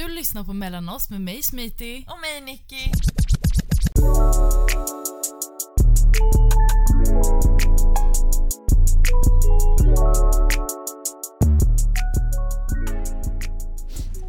[0.00, 2.06] Du lyssnar på Mellan oss med mig Smiti.
[2.08, 2.90] Och mig Nicky.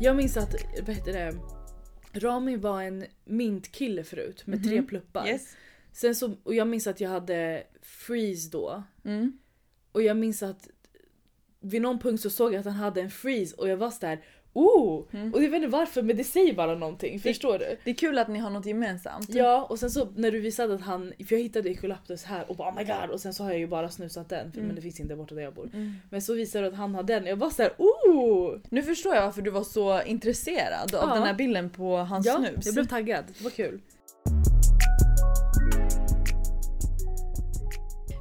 [0.01, 1.35] Jag minns att, vad heter det,
[2.19, 5.27] Rami var en mintkille förut med tre pluppar.
[5.27, 5.55] Yes.
[5.91, 8.83] Sen så, och jag minns att jag hade freeze då.
[9.05, 9.37] Mm.
[9.91, 10.67] Och jag minns att
[11.59, 14.23] vid någon punkt så såg jag att han hade en freeze och jag var sådär
[14.53, 15.05] oh!
[15.11, 15.33] Mm.
[15.33, 17.77] Och jag vet inte varför men det säger bara någonting, förstår du?
[17.83, 19.29] Det är kul att ni har något gemensamt.
[19.29, 22.55] Ja och sen så när du visade att han, för jag hittade Ecolaptus här och
[22.55, 24.67] bara oh my god och sen så har jag ju bara snusat den för Mm.
[24.67, 25.69] men det finns inte borta där jag bor.
[25.73, 25.93] Mm.
[26.09, 28.57] Men så visade du att han hade den jag var såhär oh!
[28.69, 31.13] Nu förstår jag varför du var så intresserad av Ja.
[31.15, 32.65] den här bilden på hans Ja, snus.
[32.65, 33.79] jag blev taggad, det var kul.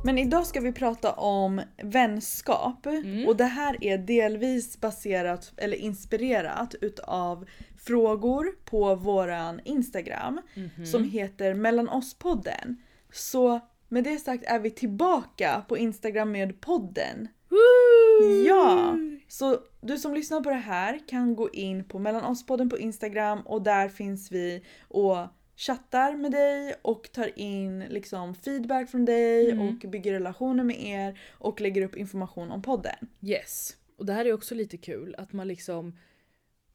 [0.04, 2.86] Men idag ska vi prata om vänskap.
[2.86, 3.28] Mm.
[3.28, 7.46] Och det här är delvis baserat eller inspirerat utav
[7.86, 10.86] frågor på våran Instagram Mhm.
[10.86, 12.76] som heter Mellan oss-podden.
[13.12, 17.28] Så med det sagt är vi tillbaka på Instagram med podden.
[17.48, 18.42] Woo!
[18.46, 18.96] Ja!
[19.28, 23.40] Så du som lyssnar på det här kan gå in på Mellan oss-podden på Instagram
[23.40, 25.16] och där finns vi och
[25.66, 29.68] chattar med dig och tar in liksom feedback från dig Mm.
[29.68, 33.08] och bygger relationer med er och lägger upp information om podden.
[33.22, 33.76] Yes.
[33.96, 35.98] Och det här är också lite kul att man liksom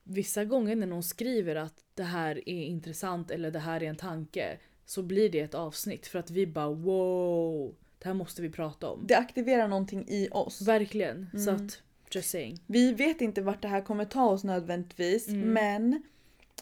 [0.03, 3.95] vissa gånger när någon skriver att det här är intressant eller det här är en
[3.95, 8.50] tanke så blir det ett avsnitt för att vi bara wow, det här måste vi
[8.50, 9.06] prata om.
[9.08, 10.61] Det aktiverar någonting i oss.
[10.61, 11.30] Verkligen.
[11.33, 11.66] Så Mm.
[11.66, 12.59] att, just saying.
[12.67, 15.53] Vi vet inte vart det här kommer ta oss nödvändigtvis Mm.
[15.53, 16.03] men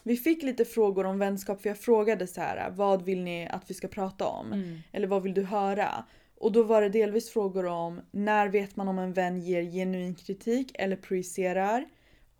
[0.02, 3.70] vi fick lite frågor om vänskap för jag frågade så här: vad vill ni att
[3.70, 4.52] vi ska prata om?
[4.52, 4.78] Mm.
[4.92, 6.04] Eller vad vill du höra?
[6.38, 10.14] Och då var det delvis frågor om när vet man om en vän ger genuin
[10.14, 11.84] kritik eller projicerar?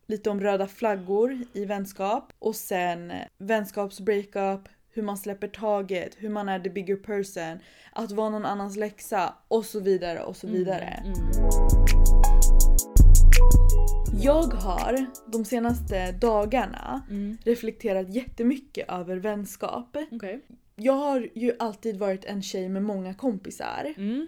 [0.06, 2.32] Lite om röda flaggor i vänskap.
[2.38, 7.58] Och sen vänskapsbreakup, hur man släpper taget, hur man är the bigger person,
[7.92, 11.02] att vara någon annans läxa och så vidare och så vidare.
[11.04, 11.93] Mm.
[14.22, 17.38] Jag har de senaste dagarna Mm.
[17.44, 19.96] reflekterat jättemycket över vänskap.
[20.12, 20.40] Okej.
[20.76, 23.94] Jag har ju alltid varit en tjej med många kompisar.
[23.96, 24.26] Mm.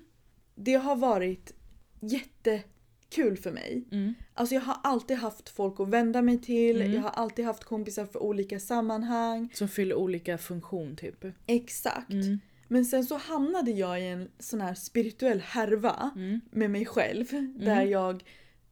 [0.54, 1.52] Det har varit
[2.00, 3.84] jättekul för mig.
[3.92, 4.14] Mm.
[4.34, 6.92] Alltså jag har alltid haft folk att vända mig till, Mm.
[6.94, 9.48] jag har alltid haft kompisar för olika sammanhang.
[9.54, 11.24] Som fyller olika funktion typ.
[11.46, 12.12] Exakt.
[12.12, 12.38] Mm.
[12.68, 16.40] Men sen så hamnade jag i en sån här spirituell härva Mm.
[16.50, 17.26] med mig själv.
[17.58, 18.24] Där jag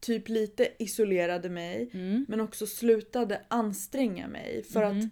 [0.04, 2.26] typ lite isolerade mig Mm.
[2.28, 4.62] men också slutade anstränga mig.
[4.72, 4.98] För Mhm.
[4.98, 5.04] att,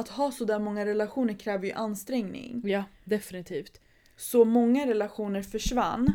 [0.00, 2.62] att ha så där många relationer kräver ju ansträngning.
[2.64, 3.80] Ja, definitivt.
[4.16, 6.12] Så många relationer försvann.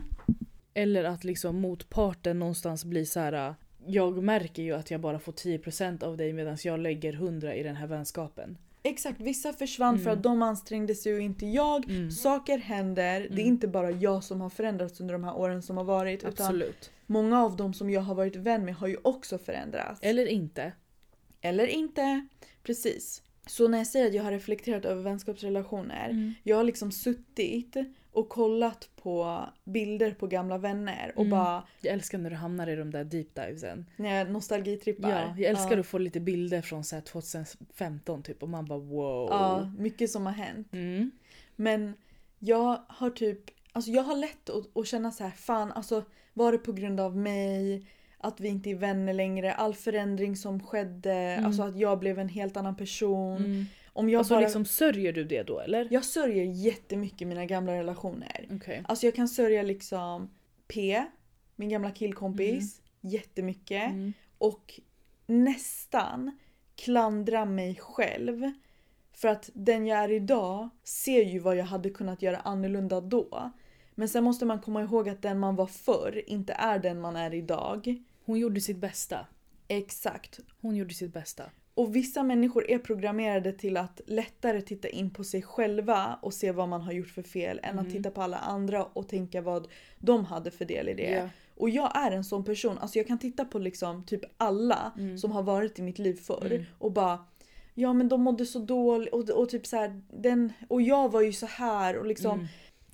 [0.73, 3.55] Eller att liksom motparten någonstans blir så här.
[3.87, 7.63] Jag märker ju att jag bara får 10% av dig medan jag lägger 100 i
[7.63, 8.57] den här vänskapen.
[8.83, 10.17] Exakt, vissa försvann för Mm.
[10.17, 11.89] att de ansträngde sig och inte jag.
[11.89, 12.11] Mm.
[12.11, 13.45] Saker händer, det är Mm.
[13.47, 16.19] inte bara jag som har förändrats under de här åren som har varit.
[16.23, 16.91] Utan Absolut.
[17.05, 19.99] Många av dem som jag har varit vän med har ju också förändrats.
[20.03, 20.71] Eller inte.
[21.41, 22.27] Eller inte.
[22.63, 23.21] Precis.
[23.47, 26.33] Så när jag säger att jag har reflekterat över vänskapsrelationer.
[26.43, 27.75] Jag har liksom suttit
[28.11, 31.31] och kollat på bilder på gamla vänner och Mm.
[31.31, 33.85] bara Jag älskar när du hamnar i de där deep divesen.
[33.97, 35.09] när jag nostalgitrippar.
[35.09, 35.79] Ja, jag älskar ja.
[35.79, 39.27] att få lite bilder från så här 2015 typ och man bara wow.
[39.29, 40.73] Ja, mycket som har hänt.
[40.73, 41.11] Mm.
[41.55, 41.93] Men
[42.39, 43.39] jag har typ,
[43.71, 46.03] alltså jag har lätt att, att känna så här, fan alltså
[46.35, 47.87] var det på grund av mig?
[48.17, 52.29] Att vi inte är vänner längre, all förändring som skedde, alltså att jag blev en
[52.29, 53.37] helt annan person.
[53.37, 53.65] Mm.
[53.93, 55.87] Om jag Alltså bara, liksom sörjer du det då eller?
[55.91, 58.47] Jag sörjer jättemycket mina gamla relationer.
[58.51, 58.83] Okej.
[58.87, 60.29] Alltså jag kan sörja liksom
[60.67, 61.03] P,
[61.55, 63.89] min gamla killkompis, jättemycket.
[63.89, 64.13] Mm.
[64.37, 64.79] Och
[65.25, 66.37] nästan
[66.75, 68.51] klandra mig själv.
[69.13, 73.51] För att den jag är idag ser ju vad jag hade kunnat göra annorlunda då.
[73.95, 77.15] Men sen måste man komma ihåg att den man var förr inte är den man
[77.15, 78.03] är idag.
[78.25, 79.27] Hon gjorde sitt bästa.
[79.67, 80.39] Exakt.
[80.61, 81.43] Hon gjorde sitt bästa.
[81.73, 86.51] Och vissa människor är programmerade till att lättare titta in på sig själva och se
[86.51, 87.91] vad man har gjort för fel än att Mm.
[87.97, 89.67] titta på alla andra och tänka vad
[89.99, 91.11] de hade för del i det.
[91.11, 91.29] Ja.
[91.55, 95.17] Och jag är en sån person, alltså jag kan titta på liksom typ alla Mm.
[95.17, 96.63] som har varit i mitt liv förr Mm.
[96.79, 97.19] och bara
[97.77, 101.21] Ja men de mådde så dåligt och, och typ så här, den, och jag var
[101.21, 102.45] ju så här och liksom Mm.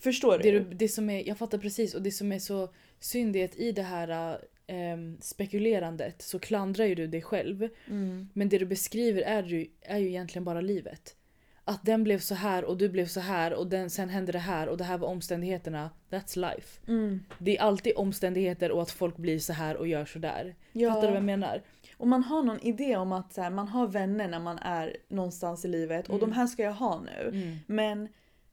[0.03, 0.59] Förstår du?
[0.59, 2.69] Det, det som är, jag fattar precis och det som är så
[2.99, 7.69] synd är att i det här ehm, spekulerandet så klandrar ju du dig själv.
[7.87, 8.29] Mm.
[8.33, 11.15] Men det du beskriver är ju, är ju egentligen bara livet.
[11.63, 14.39] Att den blev så här och du blev så här och den, sen hände det
[14.39, 15.89] här och det här var omständigheterna.
[16.09, 16.79] That's life.
[16.87, 17.23] Mm.
[17.39, 20.55] Det är alltid omständigheter och att folk blir så här och gör så där.
[20.71, 20.89] Ja.
[20.89, 21.61] Fattar du vad jag menar?
[21.97, 24.97] Och man har någon idé om att så här, man har vänner när man är
[25.07, 26.29] någonstans i livet och Mm.
[26.29, 27.29] de här ska jag ha nu.
[27.29, 27.57] Mm.
[27.67, 28.07] Men,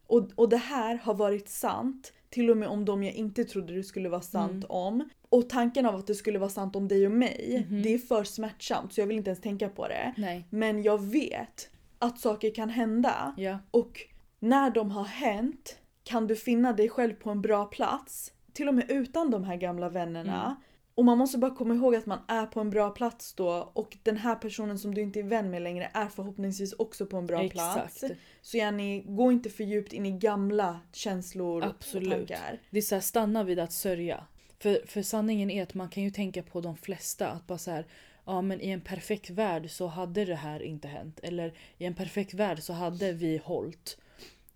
[0.08, 3.74] och, och det här har varit sant till och med om de jag inte trodde
[3.74, 4.66] det skulle vara sant Mm.
[4.70, 5.08] om.
[5.28, 7.82] Och tanken av att det skulle vara sant om dig och mig, Mhm.
[7.82, 10.14] det är för smärtsamt så jag vill inte ens tänka på det.
[10.16, 10.46] Nej.
[10.50, 13.58] Men jag vet att saker kan hända Ja.
[13.70, 14.00] och
[14.40, 18.32] när de har hänt kan du finna dig själv på en bra plats.
[18.52, 20.44] Till och med utan de här gamla vännerna.
[20.44, 20.56] Mm.
[20.98, 23.96] Och man måste bara komma ihåg att man är på en bra plats då och
[24.02, 27.26] den här personen som du inte är vän med längre är förhoppningsvis också på en
[27.26, 28.02] bra plats.
[28.02, 28.20] Exakt.
[28.42, 32.06] Så Jenny, gå inte för djupt in i gamla känslor Absolut.
[32.06, 32.60] och tankar.
[32.70, 34.24] Det är så här, stanna vid att sörja.
[34.58, 37.28] För, för sanningen är att man kan ju tänka på de flesta.
[37.28, 37.86] Att bara så här,
[38.24, 41.20] ja men i en perfekt värld så hade det här inte hänt.
[41.22, 43.98] Eller i en perfekt värld så hade vi hållt.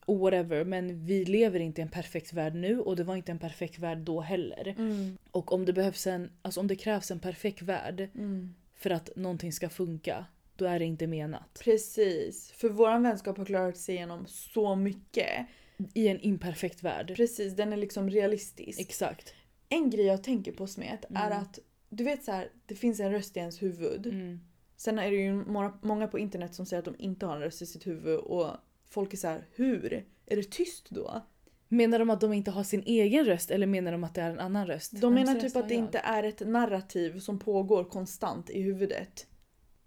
[0.07, 0.65] Whatever.
[0.65, 3.79] Men vi lever inte i en perfekt värld nu och det var inte en perfekt
[3.79, 4.75] värld då heller.
[4.79, 5.19] Mm.
[5.31, 8.55] Och om det behövs en, alltså om det krävs en perfekt värld Mm.
[8.75, 10.27] för att någonting ska funka,
[10.57, 11.61] då är det inte menat.
[11.65, 15.47] Precis, för våran vänskap har klarat sig igenom så mycket.
[15.95, 17.13] I en imperfekt värld.
[17.17, 18.81] Precis, den är liksom realistisk.
[18.81, 19.35] Exakt.
[19.69, 21.39] En grej jag tänker på Smet är Mm.
[21.39, 21.59] att
[21.89, 24.07] du vet så här, det finns en röst i ens huvud.
[24.07, 24.41] Mm.
[24.77, 27.43] Sen är det ju många, många på internet som säger att de inte har en
[27.43, 28.51] röst i sitt huvud och
[28.93, 30.05] folk är så här: hur?
[30.27, 31.23] Är det tyst då?
[31.69, 34.31] Menar de att de inte har sin egen röst eller menar de att det är
[34.31, 34.93] en annan röst?
[35.01, 35.85] De menar typ att det jag?
[35.85, 39.27] inte är ett narrativ som pågår konstant i huvudet.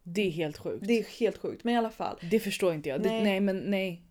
[0.04, 0.88] Det är helt sjukt.
[0.88, 2.20] Det är helt sjukt, men i alla fall.
[2.32, 3.02] Det förstår inte jag.
[3.02, 3.18] Nej.
[3.18, 4.02] Det, nej men nej.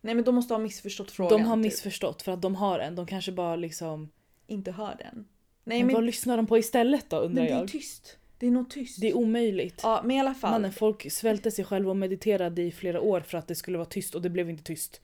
[0.00, 1.38] Nej men de måste ha missförstått frågan.
[1.38, 1.62] De har typ.
[1.62, 2.94] missförstått för att de har en.
[2.94, 4.10] De kanske bara liksom...
[4.46, 5.28] Inte hör den.
[5.64, 7.68] Nej, men men, vad lyssnar de på istället då undrar men det är jag?
[7.68, 8.18] tyst.
[8.42, 9.00] Det är nog tyst.
[9.00, 9.80] Det är omöjligt.
[9.82, 10.50] Ja men i alla fall.
[10.50, 13.88] Mannen, folk svälte sig själva och mediterade i flera år för att det skulle vara
[13.88, 15.00] tyst och det blev inte tyst.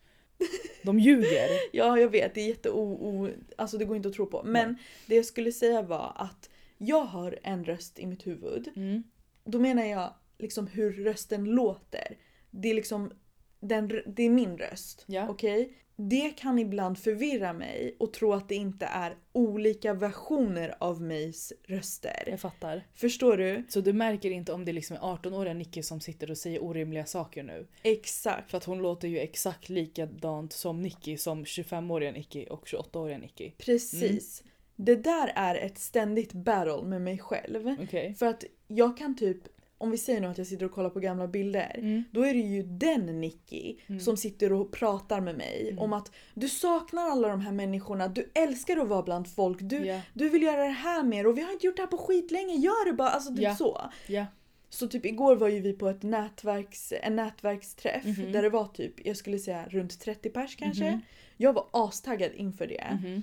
[0.82, 1.48] De ljuger.
[1.72, 4.42] Ja jag vet, det är jätte o, Alltså det går inte att tro på.
[4.44, 4.76] Men
[5.06, 8.68] det jag skulle säga var att jag har en röst i mitt huvud.
[8.76, 9.02] Mm.
[9.44, 12.16] Då menar jag liksom hur rösten låter.
[12.50, 13.12] Det är liksom
[13.60, 15.04] den, det är min röst.
[15.06, 15.28] Ja.
[15.28, 15.72] Okej?
[16.00, 21.52] Det kan ibland förvirra mig och tro att det inte är olika versioner av mejs
[21.64, 22.24] röster.
[22.26, 22.86] Jag fattar.
[22.94, 23.64] Förstår du?
[23.68, 27.06] Så du märker inte om det liksom är 18-åriga Nicky som sitter och säger orimliga
[27.06, 27.66] saker nu?
[27.82, 28.50] Exakt.
[28.50, 33.50] För att hon låter ju exakt likadant som Nicky som 25-åriga Nicky och 28-åriga Nicky.
[33.50, 34.42] Precis.
[34.76, 37.76] Det där är ett ständigt battle med mig själv.
[37.82, 38.14] Okej.
[38.14, 39.38] För att jag kan typ,
[39.78, 41.74] om vi säger nu att jag sitter och kollar på gamla bilder.
[41.78, 42.04] Mm.
[42.10, 44.00] Då är det ju den Nicky Mm.
[44.00, 45.78] som sitter och pratar med mig Mm.
[45.78, 49.76] om att du saknar alla de här människorna, du älskar att vara bland folk, du,
[49.86, 50.00] Ja.
[50.14, 52.54] du vill göra det här mer och vi har inte gjort det här på skitlänge,
[52.54, 53.08] gör det bara.
[53.10, 53.56] Alltså typ Ja.
[53.56, 53.90] så.
[54.06, 54.26] Ja.
[54.70, 58.32] Så typ igår var ju vi på ett nätverks, en nätverksträff Mhm.
[58.32, 60.90] där det var typ, jag skulle säga runt 30 pers kanske.
[60.90, 61.00] Mhm.
[61.36, 62.98] Jag var astaggad inför det.
[63.02, 63.22] Mhm.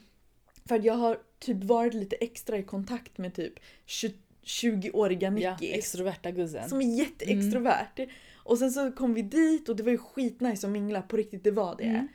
[0.67, 3.53] För jag har typ varit lite extra i kontakt med typ
[3.85, 4.13] 20
[4.45, 5.75] 20-åriga Ja, Nickis.
[5.77, 6.69] extroverta guzzen.
[6.69, 8.07] som är jätteextrovert.
[8.35, 11.43] Och sen så kom vi dit och det var ju skitnice att mingla, på riktigt
[11.43, 11.83] det var det.
[11.83, 12.07] Mm.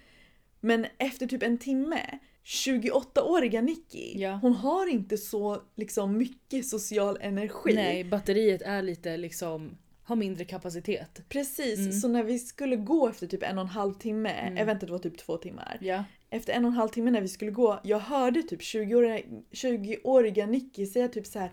[0.60, 4.38] Men efter typ en timme, 28-åriga Nicky, Ja.
[4.42, 7.74] hon har inte så liksom mycket social energi.
[7.74, 11.20] Nej, batteriet är lite liksom, har mindre kapacitet.
[11.28, 11.92] Precis, Mm.
[11.92, 14.56] så när vi skulle gå efter typ en och en halv timme, Mm.
[14.58, 15.78] eventet var typ två timmar.
[15.80, 16.04] Ja.
[16.30, 19.20] Efter en och en halv timme när vi skulle gå, jag hörde typ 20-åriga
[19.52, 21.50] 20-åriga Nicky säga typ så här.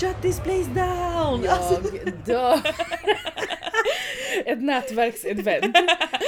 [0.00, 1.48] Shut this place down!
[1.48, 2.60] Alltså, Jag dör.
[4.46, 5.76] Ett nätverksevent.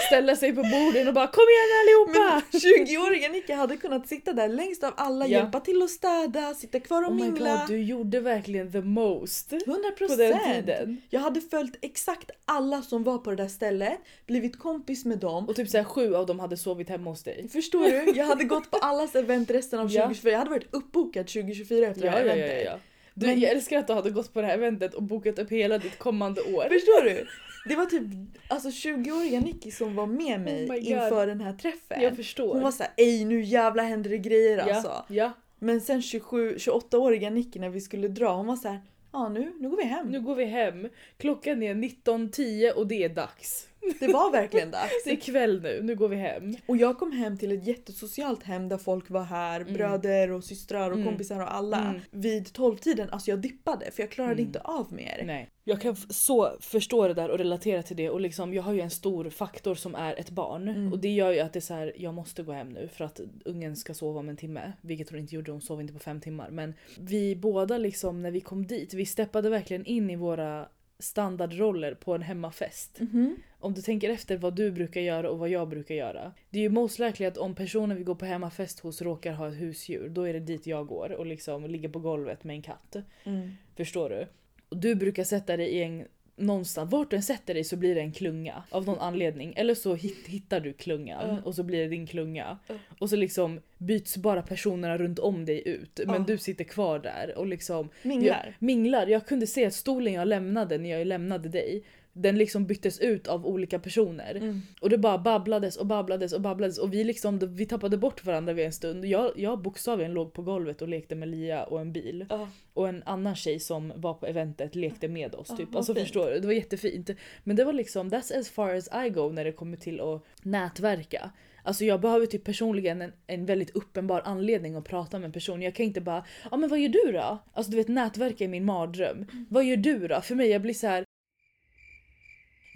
[0.07, 2.43] Ställa sig på borden och bara kom igen allihopa!
[2.53, 5.39] men 20-åriga Nicky hade kunnat sitta där längst av alla, Ja.
[5.39, 7.57] hjälpa till att städa, sitta kvar och Oh mingla.
[7.57, 9.53] god, du gjorde verkligen the most.
[9.53, 11.01] 100% På den tiden.
[11.11, 15.49] Jag hade följt exakt alla som var på det där stället, blivit kompis med dem.
[15.49, 17.49] Och typ såhär sju av dem hade sovit hemma hos dig.
[17.53, 18.13] Förstår du?
[18.19, 20.03] Jag hade gått på allas event resten av Ja.
[20.03, 20.33] 2024.
[20.33, 22.65] Jag hade varit uppbokad 2024 efter det Ja, här ja, ja, eventet.
[22.67, 22.79] ja.
[23.15, 25.51] Du, Men- Jag älskar att du hade gått på det här eventet och bokat upp
[25.51, 26.63] hela ditt kommande år.
[26.69, 27.27] Förstår du?
[27.69, 28.03] Det var typ
[28.49, 32.03] alltså 20-åriga Nicky som var med mig Oh inför den här träffen.
[32.03, 32.55] Jag förstår.
[32.55, 34.89] Hon var såhär ej nu jävlar händer det grejer alltså.
[34.89, 38.81] ja, ja, Men sen 27, 28-åriga Nicky när vi skulle dra hon var så här.
[39.13, 40.07] ja nu, nu går vi hem.
[40.09, 40.89] nu går vi hem.
[41.19, 43.69] Klockan är 19.10 och det är dags.
[44.01, 45.05] Det var verkligen dags.
[45.05, 46.57] Det är kväll nu, nu går vi hem.
[46.67, 49.75] Och jag kom hem till ett jättesocialt hem där folk var här, Mm.
[49.75, 51.09] bröder och systrar och Mm.
[51.09, 51.79] kompisar och alla.
[51.81, 52.01] Mm.
[52.11, 54.45] Vid tolvtiden, alltså jag dippade för jag klarade Mm.
[54.47, 55.23] inte av mer.
[55.27, 55.49] Nej.
[55.67, 58.81] Jag kan så förstå det där och relatera till det och liksom jag har ju
[58.81, 60.93] en stor faktor som är ett barn Mm.
[60.93, 63.05] och det gör ju att det är så här, jag måste gå hem nu för
[63.05, 64.73] att ungen ska sova om en timme.
[64.81, 66.51] Vilket hon inte gjorde, hon sov inte på fem timmar.
[66.51, 71.95] Men vi båda liksom när vi kom dit, vi steppade verkligen in i våra standardroller
[71.95, 73.01] på en hemmafest.
[73.01, 73.37] Mhm.
[73.59, 76.33] Om du tänker efter vad du brukar göra och vad jag brukar göra.
[76.51, 79.49] Det är ju most likely att om personen vi går på hemmafest hos råkar ha
[79.49, 82.63] ett husdjur, då är det dit jag går och liksom ligger på golvet med en
[82.63, 82.97] katt.
[83.25, 83.51] Mm.
[83.77, 84.27] Förstår du?
[84.69, 86.05] Och du brukar sätta dig i en
[86.37, 89.55] någonstans, vart du än sätter dig så blir det en klunga av någon anledning.
[89.57, 91.39] Eller så hit, hittar du klungan Ja.
[91.45, 92.59] och så blir det din klunga.
[92.69, 92.75] Ja.
[92.99, 96.25] Och så liksom byts bara personerna runt om dig ut men Ja.
[96.27, 98.43] du sitter kvar där och liksom Minglar.
[98.45, 99.07] jag, minglar.
[99.07, 101.83] Jag kunde se att stolen jag lämnade när jag lämnade dig
[102.17, 104.35] den liksom byttes ut av olika personer.
[104.35, 104.63] Mm.
[104.81, 108.53] Och det bara babblades och babblades och babblades och vi liksom vi tappade bort varandra
[108.53, 109.05] vid en stund.
[109.05, 112.27] Jag, jag bokstavligen låg på golvet och lekte med Lia och en bil.
[112.31, 112.49] Ja.
[112.73, 115.47] Och en annan tjej som var på eventet lekte med oss.
[115.51, 115.77] Ja, Typ.
[115.77, 116.05] Alltså fint.
[116.07, 116.41] förstår du?
[116.41, 117.11] Det var jättefint.
[117.45, 120.23] Men det var liksom that's as far as I go när det kommer till att
[120.43, 121.31] nätverka.
[121.63, 125.63] Alltså jag behöver typ personligen en, en väldigt uppenbar anledning att prata med en person.
[125.63, 127.39] Jag kan inte bara ja men vad gör du då?
[127.53, 129.27] Alltså du vet nätverka är min mardröm.
[129.49, 130.21] Vad gör du då?
[130.21, 131.05] För mig jag blir så här.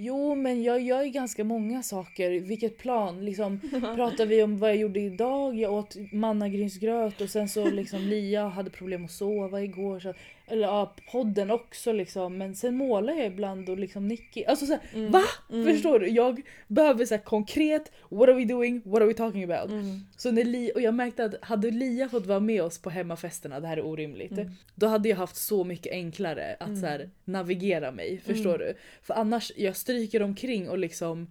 [0.00, 2.30] Jo men jag gör ju ganska många saker.
[2.40, 3.24] Vilket plan?
[3.24, 3.60] Liksom,
[3.96, 5.54] pratar vi om vad jag gjorde idag?
[5.54, 10.00] Jag åt mannagrynsgröt och sen så liksom Lia hade problem att sova igår.
[10.00, 10.14] Så,
[10.50, 12.38] eller ja, podden också liksom.
[12.38, 14.44] Men sen målar jag ibland och liksom Nicky.
[14.44, 15.12] Alltså så här, Mm.
[15.12, 15.22] va?
[15.52, 15.74] Mm.
[15.74, 16.08] Förstår du?
[16.08, 18.82] Jag behöver så här konkret, what are we doing?
[18.84, 19.70] What are we talking about?
[19.70, 20.00] Mm.
[20.16, 23.60] Så när Lia, och jag märkte att hade Lia fått vara med oss på hemmafesterna,
[23.60, 24.32] det här är orimligt.
[24.32, 24.50] Mm.
[24.74, 26.80] Då hade jag haft så mycket enklare att Mm.
[26.80, 28.20] så här, navigera mig.
[28.24, 28.74] Förstår du?
[29.02, 31.26] För annars, jag stryker omkring och liksom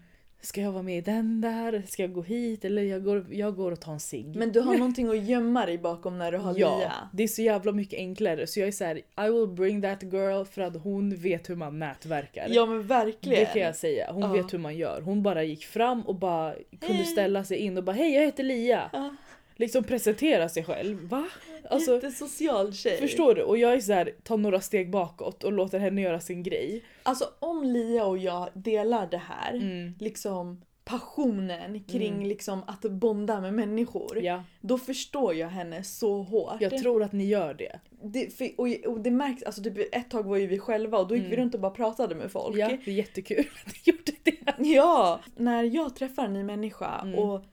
[0.47, 1.83] Ska jag vara med i den där?
[1.87, 2.65] Ska jag gå hit?
[2.65, 4.35] Eller jag går, jag går och tar en cigg.
[4.35, 6.93] Men du har någonting att gömma dig bakom när du har ja, Lia.
[7.13, 8.47] det är så jävla mycket enklare.
[8.47, 11.55] Så jag är så här: I will bring that girl för att hon vet hur
[11.55, 12.47] man nätverkar.
[12.49, 13.39] Ja men verkligen.
[13.39, 14.11] Det kan jag säga.
[14.11, 14.33] Hon Ja.
[14.33, 15.01] vet hur man gör.
[15.01, 17.05] Hon bara gick fram och bara kunde Hej.
[17.05, 18.89] ställa sig in och bara hej jag heter Lia.
[18.93, 19.15] Ja.
[19.59, 21.09] Liksom presentera sig själv.
[21.09, 21.27] Va?
[21.69, 22.97] Alltså, Jättesocial tjej.
[22.97, 23.41] förstår du?
[23.41, 26.83] Och jag är så här, tar några steg bakåt och låter henne göra sin grej.
[27.03, 29.93] Alltså om Lia och jag delar det här, Mm.
[29.99, 32.27] liksom passionen kring Mm.
[32.27, 34.19] liksom att bonda med människor.
[34.23, 36.61] Ja, Då förstår jag henne så hårt.
[36.61, 37.79] jag tror att ni gör det.
[38.03, 41.07] det, för, och, och det märks, alltså typ ett tag var ju vi själva och
[41.07, 41.39] då gick vi Mm.
[41.39, 42.57] runt och bara pratade med folk.
[42.57, 44.53] Ja, det är jättekul att ni gjorde det.
[44.75, 47.19] Ja, när jag träffar en ny människa Mm.
[47.19, 47.43] och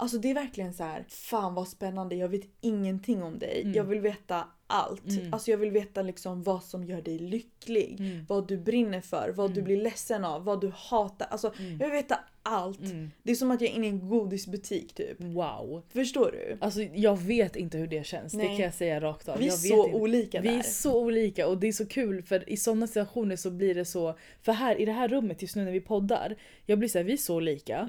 [0.00, 3.60] Alltså det är verkligen så här, fan vad spännande, jag vet ingenting om dig.
[3.62, 3.74] Mm.
[3.74, 5.08] Jag vill veta allt.
[5.08, 5.32] Mm.
[5.34, 7.96] Alltså jag vill veta liksom vad som gör dig lycklig.
[8.00, 8.24] Mm.
[8.28, 9.64] Vad du brinner för, vad du Mm.
[9.64, 11.26] blir ledsen av, vad du hatar.
[11.30, 11.70] Alltså Mm.
[11.80, 12.80] jag vill veta allt.
[12.80, 13.10] Mm.
[13.22, 15.20] Det är som att jag är inne i en godisbutik typ.
[15.20, 15.82] Wow.
[15.92, 16.58] Förstår du?
[16.60, 18.46] Alltså jag vet inte hur det känns, det Nej.
[18.56, 19.38] kan jag säga rakt av.
[19.38, 19.98] Vi är så inte.
[19.98, 20.58] olika Vi där.
[20.58, 23.84] är så olika och det är så kul för i sådana situationer så blir det
[23.84, 26.36] så, för här i det här rummet just nu när vi poddar,
[26.66, 27.88] jag blir såhär vi är så lika.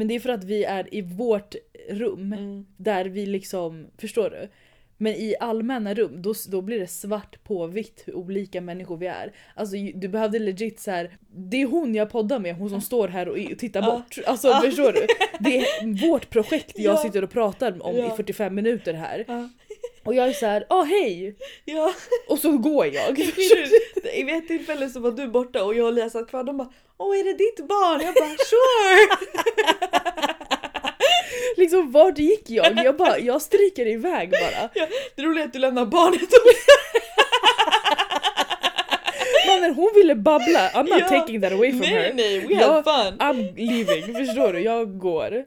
[0.00, 1.54] Men det är för att vi är i vårt
[1.90, 2.66] rum Mm.
[2.76, 4.48] där vi liksom, förstår du?
[4.96, 9.06] Men i allmänna rum då, då blir det svart på vitt hur olika människor vi
[9.06, 9.32] är.
[9.54, 11.10] Alltså du behövde legit så här.
[11.34, 13.90] det är hon jag poddar med, hon som står här och, tittar Ja.
[13.92, 14.18] bort.
[14.26, 14.60] Alltså Ja.
[14.64, 15.06] förstår du?
[15.40, 16.98] Det är vårt projekt jag Ja.
[16.98, 19.24] sitter och pratar om i 45 minuter här.
[20.04, 21.34] Och jag är så här, åh hej!
[21.64, 21.94] Ja.
[22.28, 23.18] Och så går jag.
[24.14, 26.44] I ett tillfälle så var du borta och jag och Lia satt kvar.
[26.44, 28.00] De bara Åh är det ditt barn?
[28.00, 29.16] Jag bara sure!
[31.56, 32.84] liksom vart gick jag?
[32.84, 34.70] Jag bara, jag stryker iväg bara.
[34.74, 36.50] Ja, det roliga är att du lämnar barnet och
[39.46, 41.08] Mannen hon ville babbla, I'm not Ja.
[41.08, 42.12] taking that away from Nej her.
[42.14, 42.66] nej, we Ja.
[42.72, 43.18] have fun!
[43.18, 44.60] I'm leaving, förstår du?
[44.60, 45.44] Jag går.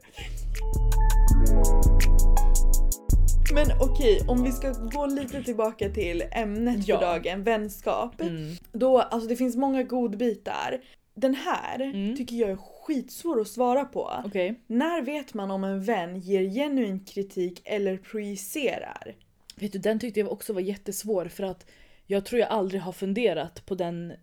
[3.53, 6.99] Men okej, om vi ska gå lite tillbaka till ämnet Ja.
[6.99, 8.21] för dagen, vänskap.
[8.21, 8.55] Mm.
[8.71, 10.81] Då, alltså det finns många godbitar.
[11.15, 12.15] Den här Mm.
[12.17, 14.11] tycker jag är skitsvår att svara på.
[14.25, 14.59] Okej.
[14.67, 19.15] När vet man om en vän ger genuin kritik eller projicerar?
[19.55, 21.65] Vet du, den tyckte jag också var jättesvår för att
[22.07, 24.13] jag tror jag aldrig har funderat på den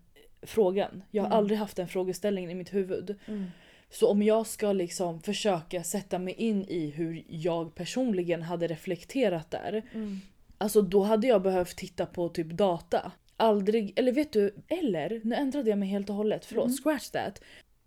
[0.42, 1.02] frågan.
[1.10, 1.38] Jag har Mm.
[1.38, 3.16] aldrig haft den frågeställningen i mitt huvud.
[3.90, 9.50] Så om jag ska liksom försöka sätta mig in i hur jag personligen hade reflekterat
[9.50, 9.82] där.
[10.58, 13.12] Alltså då hade jag behövt titta på typ data.
[13.36, 16.44] Aldrig, eller vet du, eller nu ändrade jag mig helt och hållet.
[16.44, 16.76] Förlåt, Mm.
[16.76, 17.40] scratch that.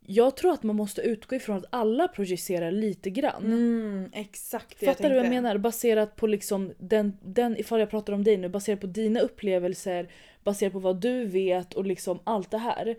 [0.06, 3.44] Jag tror att man måste utgå ifrån att alla projicerar lite grann.
[3.46, 5.58] Mm, exakt det Fattar du vad jag menar?
[5.58, 10.10] Baserat på liksom den, den, ifall jag pratar om dig nu, baserat på dina upplevelser,
[10.44, 12.96] baserat på vad du vet och liksom allt det här.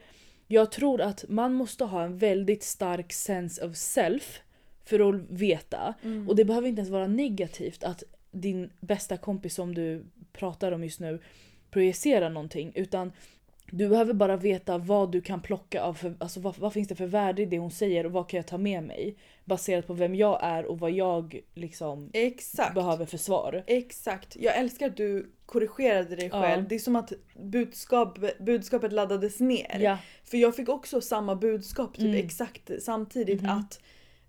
[0.47, 4.41] Jag tror att man måste ha en väldigt stark sense of self
[4.85, 5.95] för att veta.
[6.03, 6.29] Mm.
[6.29, 10.85] Och det behöver inte ens vara negativt att din bästa kompis som du pratar om
[10.85, 11.21] just nu
[11.71, 12.73] projicerar någonting.
[12.75, 13.13] Utan
[13.77, 16.95] du behöver bara veta vad du kan plocka av, för, alltså vad, vad finns det
[16.95, 19.17] för värde i det hon säger och vad kan jag ta med mig?
[19.45, 22.75] Baserat på vem jag är och vad jag liksom Exakt.
[22.75, 23.65] behöver för svar.
[23.67, 24.37] Exakt.
[24.41, 26.41] Jag älskar att du korrigerade dig Ja.
[26.43, 26.69] själv.
[26.69, 29.79] Det är som att budskap, budskapet laddades ner.
[29.81, 29.99] Ja.
[30.25, 32.27] För jag fick också samma budskap typ Mm.
[32.27, 33.51] exakt samtidigt Mhm.
[33.59, 33.81] att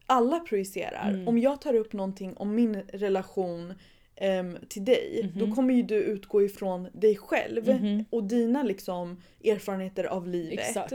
[0.06, 1.10] alla projicerar.
[1.10, 1.28] Mm.
[1.28, 3.74] Om jag tar upp någonting om min relation
[4.16, 5.40] ehm, till dig, Mhm.
[5.50, 8.06] då kommer ju du utgå ifrån dig själv Mhm.
[8.10, 10.60] och dina liksom erfarenheter av livet.
[10.68, 10.94] Exakt.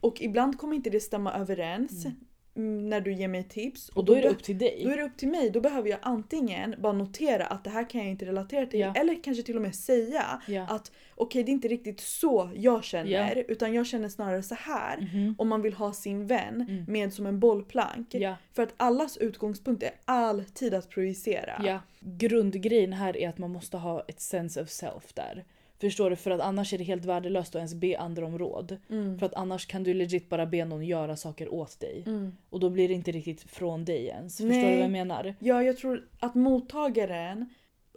[0.00, 2.16] Och ibland kommer inte det stämma överens Mm.
[2.56, 3.88] Mm, när du ger mig tips.
[3.88, 4.80] Och då är det upp till dig.
[4.84, 5.50] då är det upp till mig.
[5.50, 8.92] Då behöver jag antingen bara notera att det här kan jag inte relatera till Ja.
[8.96, 10.66] eller kanske till och med säga Ja.
[10.68, 13.42] att okej det är inte riktigt så jag känner Ja.
[13.48, 14.96] utan jag känner snarare så här.
[15.12, 15.34] Mhm.
[15.38, 16.84] Om man vill ha sin vän Mm.
[16.88, 18.14] med som en bollplank.
[18.52, 21.62] För att allas utgångspunkt är alltid att projicera.
[22.00, 25.44] Grundgrejen här är att man måste ha ett sense of self där.
[25.80, 26.16] Förstår du?
[26.16, 28.76] För att annars är det helt värdelöst att ens be andra om råd.
[28.90, 29.18] Mm.
[29.18, 32.02] För att annars kan du legit bara be någon göra saker åt dig.
[32.06, 32.32] Mm.
[32.50, 34.36] Och då blir det inte riktigt från dig ens.
[34.36, 34.70] Förstår Nej.
[34.70, 35.34] du vad jag menar?
[35.38, 37.48] Ja, jag tror att mottagaren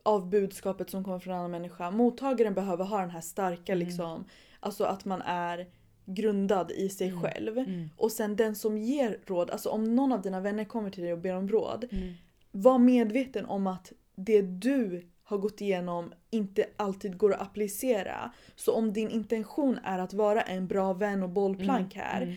[0.04, 3.88] av budskapet som kommer från en annan människa, mottagaren behöver ha den här starka Mm.
[3.88, 4.26] liksom,
[4.60, 5.68] alltså att man är
[6.06, 7.22] grundad i sig Mm.
[7.22, 7.58] själv.
[7.58, 7.90] Mm.
[7.98, 11.14] Och sen den som ger råd, alltså om någon av dina vänner kommer till dig
[11.14, 12.14] och ber om råd, Mm.
[12.52, 18.32] var medveten om att det du har gått igenom inte alltid går att applicera.
[18.56, 22.36] Så om din intention är att vara en bra vän och bollplank här, Mm.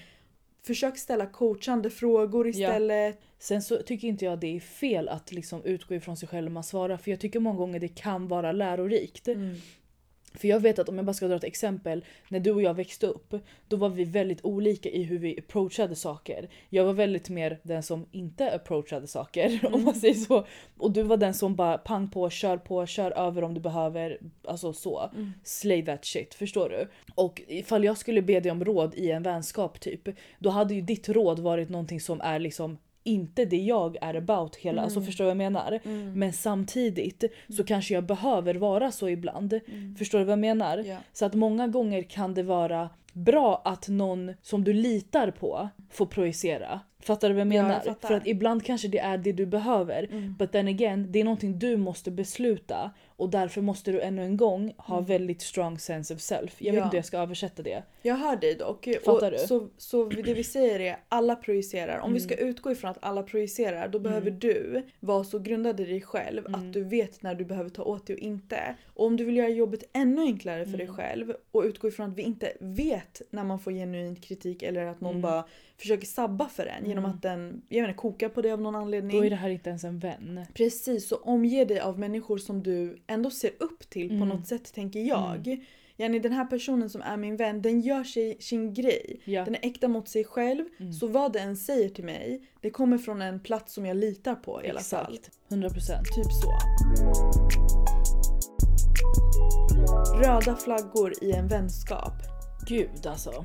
[0.67, 2.51] försök ställa coachande frågor Ja.
[2.51, 3.21] istället.
[3.39, 6.53] Sen så tycker inte jag det är fel att liksom utgå ifrån sig själv när
[6.53, 6.97] man svarar.
[6.97, 9.29] För jag tycker många gånger det kan vara lärorikt.
[9.29, 9.55] Mm.
[10.37, 12.05] För jag vet att om jag bara ska dra ett exempel.
[12.29, 13.35] När du och jag växte upp,
[13.69, 16.49] då var vi väldigt olika i hur vi approachade saker.
[16.69, 20.47] Jag var väldigt mer den som inte approachade saker om man säger så.
[20.79, 24.19] Och du var den som bara pang på, kör på, kör över om du behöver.
[24.45, 25.11] Alltså så.
[25.15, 25.33] Mm.
[25.45, 26.89] Slay that shit, förstår du?
[27.15, 30.09] Och ifall jag skulle be dig om råd i en vänskap typ.
[30.39, 34.57] Då hade ju ditt råd varit någonting som är liksom inte det jag är about
[34.57, 35.07] hela, alltså Mm.
[35.07, 35.81] förstår du vad jag menar?
[35.85, 36.13] Mm.
[36.19, 37.25] Men samtidigt
[37.57, 39.53] så kanske jag behöver vara så ibland.
[39.53, 39.95] Mm.
[39.97, 40.79] Förstår du vad jag menar?
[40.87, 40.97] Ja.
[41.13, 46.07] Så att många gånger kan det vara bra att någon som du litar på får
[46.07, 46.81] projicera.
[47.01, 47.97] Fattar du vad jag Ja, jag menar?
[48.09, 50.09] För att ibland kanske det är det du behöver.
[50.11, 50.35] Mm.
[50.39, 52.91] But then again, det är någonting du måste besluta.
[53.19, 56.55] Och därför måste du ännu en gång ha väldigt strong sense of self.
[56.63, 56.79] Jag vet Mm.
[56.79, 56.85] Ja.
[56.85, 57.83] inte hur jag ska översätta det.
[58.03, 58.89] Jag hör dig dock.
[59.05, 59.47] Fattar och du?
[59.47, 61.99] Så, så det vi säger är alla projicerar.
[61.99, 62.29] Om vi Mm.
[62.29, 66.47] ska utgå ifrån att alla projicerar då behöver du vara så grundad i dig själv
[66.47, 66.55] Mm.
[66.55, 68.75] att du vet när du behöver ta åt dig och inte.
[68.95, 70.97] Och om du vill göra jobbet ännu enklare för dig Mm.
[70.97, 75.01] själv och utgå ifrån att vi inte vet när man får genuin kritik eller att
[75.01, 75.23] någon Mm.
[75.23, 75.45] bara
[75.79, 77.17] försöker sabba för en genom Mm.
[77.17, 79.17] att den jag inte, kokar på dig av någon anledning.
[79.19, 80.41] Då är det här inte ens en vän.
[80.55, 84.29] Precis, så omge dig av människor som du ändå ser upp till på Mm.
[84.29, 85.65] något sätt tänker jag.
[85.99, 89.21] Yani den här personen som är min vän, den gör sig, sin grej.
[89.25, 89.45] Ja.
[89.45, 90.65] Den är äkta mot sig själv.
[90.79, 90.93] Mm.
[90.93, 94.65] Så vad den säger till mig, det kommer från en plats som jag litar på
[94.65, 95.15] i alla fall.
[95.15, 95.39] Exakt.
[95.49, 96.05] 100%.
[96.15, 96.53] Typ så.
[100.23, 102.13] Röda flaggor i en vänskap.
[102.69, 103.45] Gud alltså.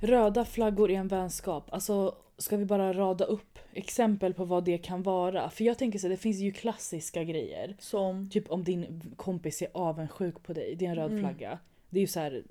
[0.00, 1.68] Röda flaggor i en vänskap.
[1.72, 5.50] Alltså ska vi bara rada upp exempel på vad det kan vara?
[5.50, 7.76] För jag tänker så det finns ju klassiska grejer.
[7.78, 8.30] Som...
[8.30, 11.22] Typ om din kompis är avundsjuk på dig, det är en röd Mm.
[11.22, 11.58] flagga.
[11.90, 12.42] Det är ju så här,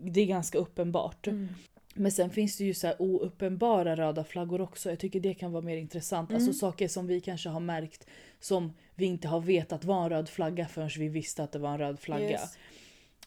[0.00, 1.26] det är ganska uppenbart.
[1.26, 1.48] Mm.
[1.94, 4.90] Men sen finns det ju så här ouppenbara röda flaggor också.
[4.90, 6.30] Jag tycker det kan vara mer intressant.
[6.30, 6.42] Mm.
[6.42, 8.06] Alltså saker som vi kanske har märkt
[8.40, 11.70] som vi inte har vetat var en röd flagga förrän vi visste att det var
[11.72, 12.30] en röd flagga.
[12.30, 12.58] Yes.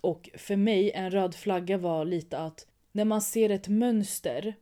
[0.01, 4.55] Och för mig, en röd flagga var lite att när man ser ett mönster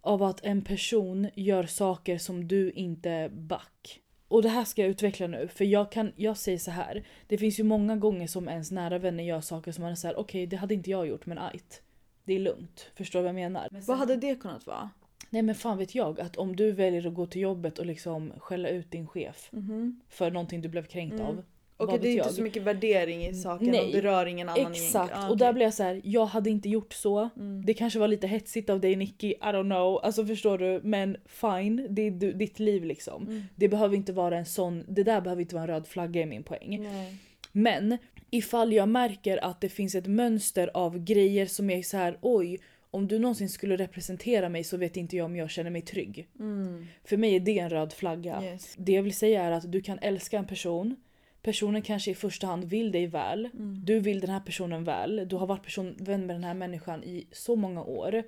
[0.00, 4.00] av att en person gör saker som du inte back.
[4.28, 7.04] Och det här ska jag utveckla nu, för jag, kan, jag säger så här.
[7.26, 10.18] Det finns ju många gånger som ens nära vänner gör saker som man är såhär,
[10.18, 11.82] okej det hade inte jag gjort men ajt.
[12.24, 12.90] Det är lugnt.
[12.94, 13.68] Förstår du vad jag menar?
[13.86, 14.90] Vad hade det kunnat vara?
[15.30, 18.32] Nej men fan vet jag att om du väljer att gå till jobbet och liksom
[18.38, 20.00] skälla ut din chef Mhm.
[20.08, 21.26] för någonting du blev kränkt Mm.
[21.26, 21.44] av.
[21.80, 22.34] Okej det är inte jag?
[22.34, 23.86] så mycket värdering i saken Nej.
[23.86, 25.12] och det rör ingen annan Exakt.
[25.16, 27.28] Ah, och där blev jag så här: jag hade inte gjort så.
[27.36, 27.64] Mm.
[27.66, 30.00] Det kanske var lite hetsigt av dig Nicky, I don't know.
[30.02, 30.80] Alltså förstår du?
[30.84, 33.22] Men fine, det är du, ditt liv liksom.
[33.22, 33.42] Mm.
[33.56, 36.26] Det behöver inte vara en sån, det där behöver inte vara en röd flagga i
[36.26, 36.80] min poäng.
[36.82, 37.16] Nej.
[37.52, 37.98] Men
[38.30, 42.18] ifall jag märker att det finns ett mönster av grejer som jag är så här:
[42.20, 42.58] oj,
[42.90, 46.28] om du någonsin skulle representera mig så vet inte jag om jag känner mig trygg.
[46.40, 46.86] Mm.
[47.04, 48.42] För mig är det en röd flagga.
[48.44, 48.74] Yes.
[48.76, 50.96] Det jag vill säga är att du kan älska en person,
[51.42, 53.80] personen kanske i första hand vill dig väl, Mm.
[53.84, 57.04] du vill den här personen väl, du har varit person, vän med den här människan
[57.04, 58.22] i så många år.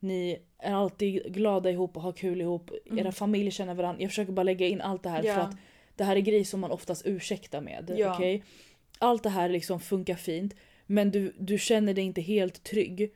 [0.00, 2.98] Ni är alltid glada ihop och har kul ihop, Mm.
[2.98, 4.02] era familjer känner varandra.
[4.02, 5.34] Jag försöker bara lägga in allt det här Ja.
[5.34, 5.56] för att
[5.96, 7.94] det här är grejer som man oftast ursäktar med.
[7.96, 8.14] Ja.
[8.14, 8.42] okej?
[8.98, 10.54] Allt det här liksom funkar fint
[10.86, 13.10] men du, du känner dig inte helt trygg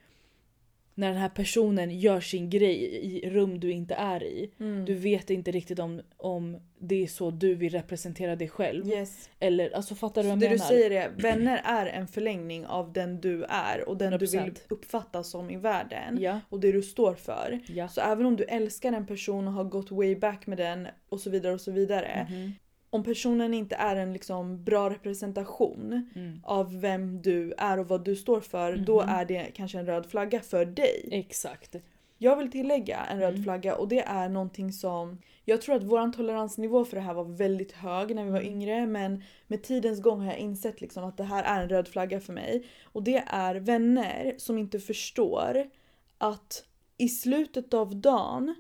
[0.99, 2.77] när den här personen gör sin grej
[3.25, 4.51] i rum du inte är i.
[4.61, 4.85] Mm.
[4.85, 8.89] Du vet inte riktigt om, om det är så du vill representera dig själv.
[8.89, 9.31] Yes.
[9.41, 10.69] Eller alltså fattar du Så vad det jag du menar?
[10.69, 14.57] säger är vänner är en förlängning av den du är och den du vill 100%.
[14.69, 16.19] uppfattas som i världen.
[16.21, 17.61] Ja, Och det du står för.
[17.69, 17.89] ja.
[17.89, 21.21] Så även om du älskar en person och har gått way back med den och
[21.21, 22.27] så vidare och så vidare.
[22.31, 22.53] Mhm.
[22.91, 26.41] Om personen inte är en liksom bra representation Mm.
[26.45, 29.09] av vem du är och vad du står för, då Mhm.
[29.11, 31.09] är det kanske en röd flagga för dig.
[31.13, 31.77] Exakt.
[32.19, 33.43] Jag vill tillägga en röd Mm.
[33.45, 37.25] flagga och det är någonting som jag tror att vår toleransnivå för det här var
[37.25, 38.53] väldigt hög när vi var Mm.
[38.53, 41.89] yngre men med tidens gång har jag insett liksom att det här är en röd
[41.89, 42.65] flagga för mig.
[42.85, 45.71] Och det är vänner som inte förstår
[46.19, 46.65] att
[46.97, 48.55] i slutet av dagen,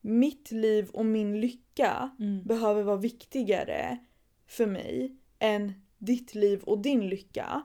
[0.00, 2.42] mitt liv och min lycka Mm.
[2.44, 3.98] behöver vara viktigare
[4.46, 7.62] för mig än ditt liv och din lycka.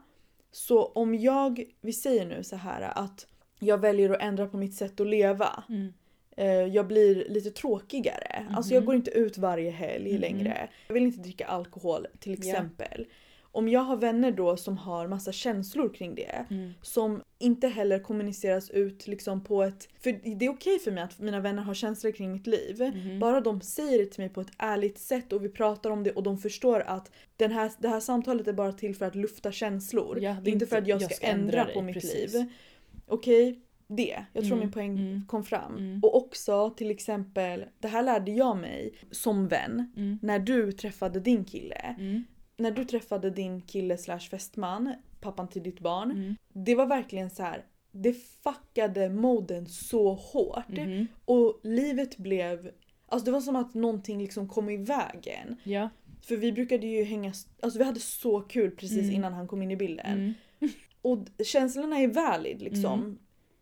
[0.51, 3.27] Så om jag, vi säger nu så här att
[3.59, 5.63] jag väljer att ändra på mitt sätt att leva.
[5.69, 5.93] Mm.
[6.37, 8.45] Eh, jag blir lite tråkigare.
[8.55, 8.85] Alltså jag Mhm.
[8.85, 10.21] går inte ut varje helg Mhm.
[10.21, 10.69] längre.
[10.87, 13.05] Jag vill inte dricka alkohol till exempel.
[13.55, 16.73] Om jag har vänner då som har massa känslor kring det Mm.
[16.81, 19.87] som inte heller kommuniceras ut liksom på ett...
[19.99, 22.91] För det är okej för mig att mina vänner har känslor kring mitt liv.
[22.95, 23.19] Mhm.
[23.19, 26.11] Bara de säger det till mig på ett ärligt sätt och vi pratar om det
[26.11, 29.51] och de förstår att den här, det här samtalet är bara till för att lufta
[29.51, 30.19] känslor.
[30.21, 32.33] Ja, det är inte för att jag ska, ändra, dig, på mitt precis.
[32.33, 32.45] liv.
[33.07, 34.25] Okej, det.
[34.33, 35.77] Jag tror Mm, min poäng mm, kom fram.
[35.77, 35.99] mm.
[36.03, 40.19] Och också till exempel, det här lärde jag mig som vän Mm.
[40.21, 41.95] när du träffade din kille.
[42.57, 42.63] Mm.
[42.63, 46.11] När du träffade din kille slash fästman, pappan till ditt barn.
[46.11, 46.35] Mm.
[46.53, 47.65] Det var verkligen så här.
[47.91, 50.69] Det fuckade moden så hårt.
[50.69, 51.07] Mhm.
[51.25, 52.71] Och livet blev...
[53.07, 55.55] Alltså det var som att någonting liksom kom i vägen.
[55.63, 55.89] Ja.
[56.21, 57.33] För vi brukade ju hänga...
[57.61, 59.15] Alltså vi hade så kul precis Mm.
[59.15, 60.05] innan han kom in i bilden.
[60.59, 60.73] Mm.
[61.01, 62.99] Och känslorna är valid liksom.
[62.99, 63.17] Mm.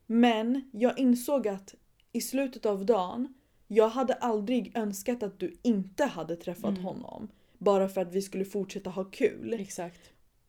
[0.06, 1.75] Men jag insåg att
[2.12, 3.34] i slutet av dagen,
[3.67, 6.84] jag hade aldrig önskat att du inte hade träffat Mm.
[6.84, 7.27] honom.
[7.63, 9.54] Bara för att vi skulle fortsätta ha kul.
[9.54, 10.02] Exakt.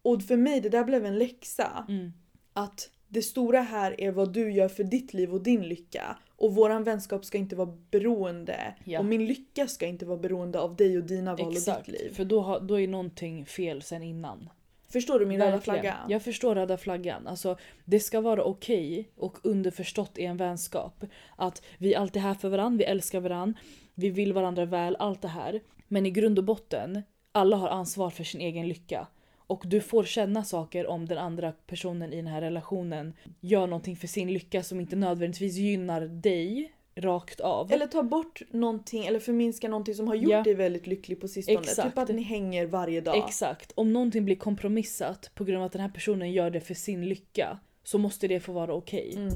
[0.02, 1.86] Och för mig, det där blev en läxa.
[1.88, 2.12] Mm.
[2.52, 6.18] Att det stora här är vad du gör för ditt liv och din lycka.
[6.36, 8.74] Och våran vänskap ska inte vara beroende.
[8.84, 8.98] Ja.
[8.98, 11.86] Och min lycka ska inte vara beroende av dig och dina val och Exakt.
[11.86, 12.14] ditt liv.
[12.14, 14.48] För då, har, då är någonting fel sen innan.
[14.88, 15.80] Förstår du min röda Verkligen.
[15.80, 15.96] flagga?
[16.08, 17.26] Jag förstår röda flaggan.
[17.26, 21.04] Alltså, det ska vara okej och underförstått i en vänskap.
[21.36, 23.60] Att vi alltid är här för varandra, vi älskar varandra,
[23.94, 25.60] vi vill varandra väl, allt det här.
[25.88, 27.02] Men i grund och botten,
[27.32, 29.06] alla har ansvar för sin egen lycka.
[29.46, 33.96] Och du får känna saker om den andra personen i den här relationen gör någonting
[33.96, 37.72] för sin lycka som inte nödvändigtvis gynnar dig rakt av.
[37.72, 40.42] Eller ta bort någonting eller förminska någonting som har gjort Ja.
[40.42, 41.58] dig väldigt lycklig på sistone.
[41.58, 41.88] Exakt.
[41.88, 43.16] Typ att ni hänger varje dag.
[43.18, 43.72] Exakt.
[43.74, 47.08] Om någonting blir kompromissat på grund av att den här personen gör det för sin
[47.08, 49.14] lycka så måste det få vara okej.
[49.16, 49.30] Mm.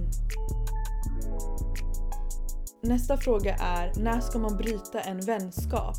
[2.83, 5.97] Nästa fråga är, när ska man bryta en vänskap?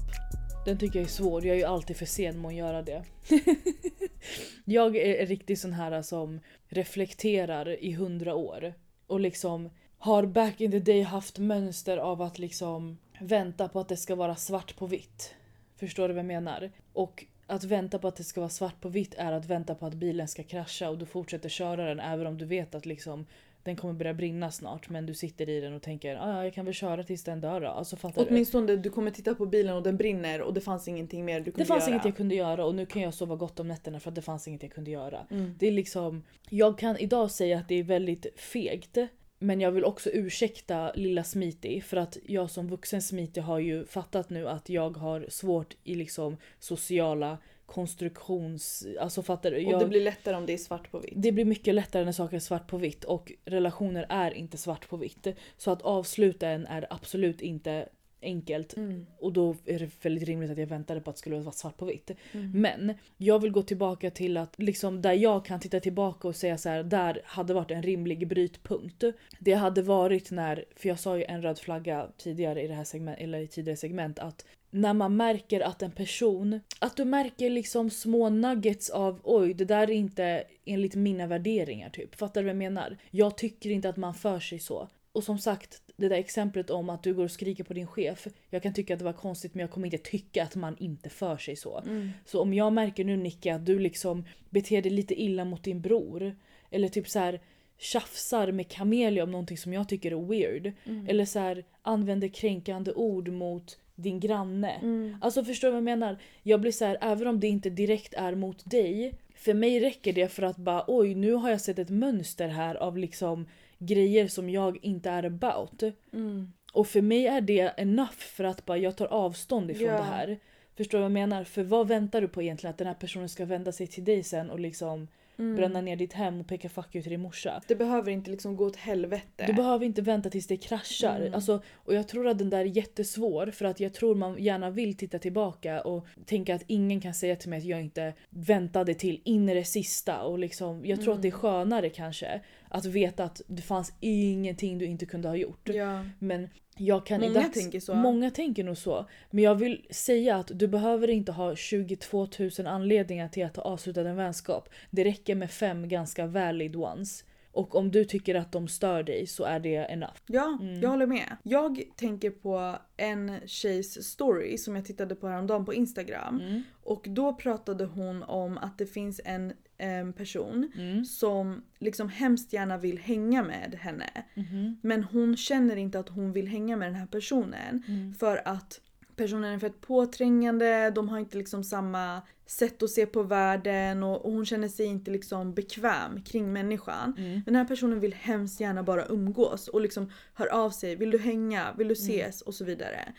[0.65, 1.46] Den tycker jag är svår.
[1.46, 3.04] Jag är ju alltid för sen med att göra det.
[4.65, 8.74] jag är riktigt sån här som reflekterar i hundra år.
[9.08, 13.88] Och liksom har back in the day haft mönster av att liksom vänta på att
[13.88, 15.34] det ska vara svart på vitt.
[15.76, 16.72] Förstår du vad jag menar?
[16.94, 19.86] Och att vänta på att det ska vara svart på vitt är att vänta på
[19.86, 23.26] att bilen ska krascha och du fortsätter köra den även om du vet att liksom
[23.63, 26.54] den kommer börja brinna snart men du sitter i den och tänker ah, ja jag
[26.54, 27.67] kan väl köra tills den dör då.
[27.67, 28.30] Alltså fattar du?
[28.30, 31.52] Åtminstone du kommer titta på bilen och den brinner och det fanns ingenting mer du
[31.52, 31.91] kunde Det fanns göra.
[31.91, 34.22] inget jag kunde göra och nu kan jag sova gott om nätterna för att det
[34.22, 35.28] fanns inget jag kunde göra.
[35.30, 35.56] Mm.
[35.60, 38.98] Det är liksom, jag kan idag säga att det är väldigt fegt.
[39.41, 43.86] Men jag vill också ursäkta lilla Smiti för att jag som vuxen Smiti har ju
[43.86, 47.38] fattat nu att jag har svårt i liksom sociala
[47.70, 48.88] konstruktions...
[49.00, 49.66] Alltså fattar du?
[49.66, 51.14] Och Jag, det blir lättare om det är svart på vitt.
[51.16, 54.90] det blir mycket lättare när saker är svart på vitt och relationer är inte svart
[54.90, 55.28] på vitt.
[55.58, 57.90] Så att avsluta en är absolut inte
[58.22, 59.06] enkelt Mm.
[59.20, 61.78] och då är det väldigt rimligt att jag väntade på att det skulle vara svart
[61.78, 62.12] på vitt.
[62.32, 62.52] Mm.
[62.52, 66.58] Men jag vill gå tillbaka till att liksom där jag kan titta tillbaka och säga
[66.58, 69.04] så här, där hade varit en rimlig brytpunkt.
[69.40, 72.84] Det hade varit när, för jag sa ju en röd flagga tidigare i det här
[72.84, 77.50] segment, eller i tidigare segment att när man märker att en person, att du märker
[77.50, 82.16] liksom små nuggets av oj det där är inte enligt mina värderingar typ.
[82.16, 82.98] Fattar du vad jag menar?
[83.12, 84.88] Jag tycker inte att man för sig så.
[85.12, 88.28] Och som sagt, det där exemplet om att du går och skriker på din chef.
[88.50, 91.10] Jag kan tycka att det var konstigt men jag kommer inte tycka att man inte
[91.10, 91.80] för sig så.
[91.80, 92.10] Mm.
[92.26, 95.82] Så om jag märker nu Nicke att du liksom beter dig lite illa mot din
[95.82, 96.36] bror.
[96.72, 97.42] Eller typ så här
[97.78, 100.74] tjafsar med Camelia om någonting som jag tycker är weird.
[100.86, 101.08] Mm.
[101.08, 104.72] Eller så här använder kränkande ord mot din granne.
[104.72, 105.18] Mm.
[105.22, 106.18] Alltså förstår du vad jag menar?
[106.44, 109.14] Jag blir så här, även om det inte direkt är mot dig.
[109.36, 112.76] För mig räcker det för att bara oj nu har jag sett ett mönster här
[112.76, 115.84] av liksom grejer som jag inte är about.
[116.14, 116.54] Mm.
[116.74, 119.98] Och för mig är det enough för att bara jag tar avstånd ifrån Ja.
[119.98, 120.40] det här.
[120.78, 121.44] Förstår du vad jag menar?
[121.44, 122.72] För vad väntar du på egentligen?
[122.72, 125.08] Att den här personen ska vända sig till dig sen och liksom
[125.39, 125.56] Mm.
[125.56, 127.62] bränna ner ditt hem och peka fuck you till din morsa.
[127.67, 129.45] Det behöver inte liksom gå åt helvete.
[129.47, 131.19] Du behöver inte vänta tills det kraschar.
[131.19, 131.34] Mm.
[131.34, 134.69] Alltså, och jag tror att den där är jättesvår för att jag tror man gärna
[134.69, 138.93] vill titta tillbaka och tänka att ingen kan säga till mig att jag inte väntade
[138.93, 140.21] till in i det sista.
[140.21, 141.39] Och liksom, jag tror att det är Mm.
[141.39, 145.70] skönare kanske att veta att det fanns ingenting du inte kunde ha gjort.
[145.70, 146.06] Ja.
[146.20, 147.94] Men jag kan Många dags- tänker så.
[147.96, 149.06] Många tänker nog så.
[149.32, 152.28] Men jag vill säga att du behöver inte ha 22
[152.60, 154.70] 000 anledningar till att ha avslutat en vänskap.
[154.92, 157.24] Det räcker med fem ganska valid ones.
[157.52, 160.14] Och om du tycker att de stör dig så är det enough.
[160.28, 160.82] Ja, Mm.
[160.82, 161.38] jag håller med.
[161.44, 166.40] Jag tänker på en tjejs story som jag tittade på häromdagen på Instagram.
[166.42, 166.64] Mm.
[166.84, 171.06] Och då pratade hon om att det finns en em, person Mm.
[171.06, 174.10] som liksom hemskt gärna vill hänga med henne.
[174.34, 174.78] Mhm.
[174.82, 177.84] Men hon känner inte att hon vill hänga med den här personen.
[177.88, 178.13] Mm.
[178.13, 178.82] För att
[179.15, 184.26] personen är fett påträngande, de har inte liksom samma sätt att se på världen och,
[184.26, 187.15] och hon känner sig inte liksom bekväm kring människan.
[187.18, 187.32] Mm.
[187.32, 190.96] Men den här personen vill hemskt gärna bara umgås och liksom hör av sig.
[190.96, 191.74] Vill du hänga?
[191.78, 192.42] Vill du ses?
[192.42, 193.13] Och så vidare.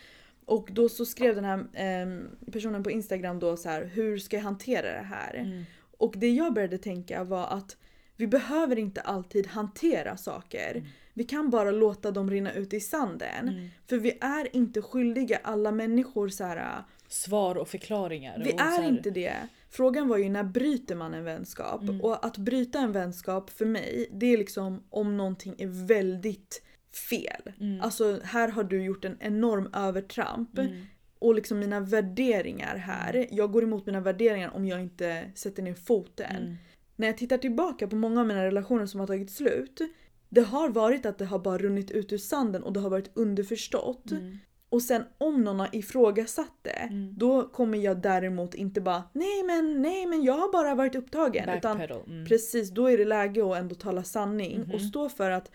[0.45, 4.37] Och då så skrev den här em, personen på Instagram då så här, hur ska
[4.37, 5.35] jag hantera det här?
[5.35, 5.65] Mm.
[6.01, 7.77] Och det jag började tänka var att
[8.17, 10.71] vi behöver inte alltid hantera saker.
[10.71, 10.89] Mm.
[11.15, 13.49] Vi kan bara låta dem rinna ut i sanden.
[13.49, 13.69] Mm.
[13.89, 16.85] För vi är inte skyldiga alla människor så här.
[17.09, 18.43] Svar och förklaringar.
[18.45, 19.37] Vi och är här- inte det.
[19.71, 21.83] Frågan var ju när bryter man en vänskap?
[21.83, 22.01] Mm.
[22.01, 26.63] Och att bryta en vänskap för mig, det är liksom om någonting är väldigt
[27.11, 27.53] fel.
[27.61, 27.81] Mm.
[27.81, 30.59] Alltså här har du gjort en enorm övertramp.
[30.59, 30.87] Mm.
[31.21, 35.75] Och liksom mina värderingar här, jag går emot mina värderingar om jag inte sätter ner
[35.75, 36.37] foten.
[36.37, 36.57] Mm.
[36.97, 39.81] När jag tittar tillbaka på många av mina relationer som har tagit slut.
[40.29, 43.11] Det har varit att det har bara runnit ut ur sanden och det har varit
[43.15, 44.11] underförstått.
[44.11, 44.39] Mm.
[44.69, 47.15] Och sen om någon har ifrågasatt det, Mm.
[47.19, 51.49] då kommer jag däremot inte bara nej men nej men jag har bara varit upptagen.
[51.49, 52.03] Utan Backpedal.
[52.07, 52.27] Mm.
[52.27, 54.75] precis, då är det läge att ändå tala sanning Mhm.
[54.75, 55.51] och stå för att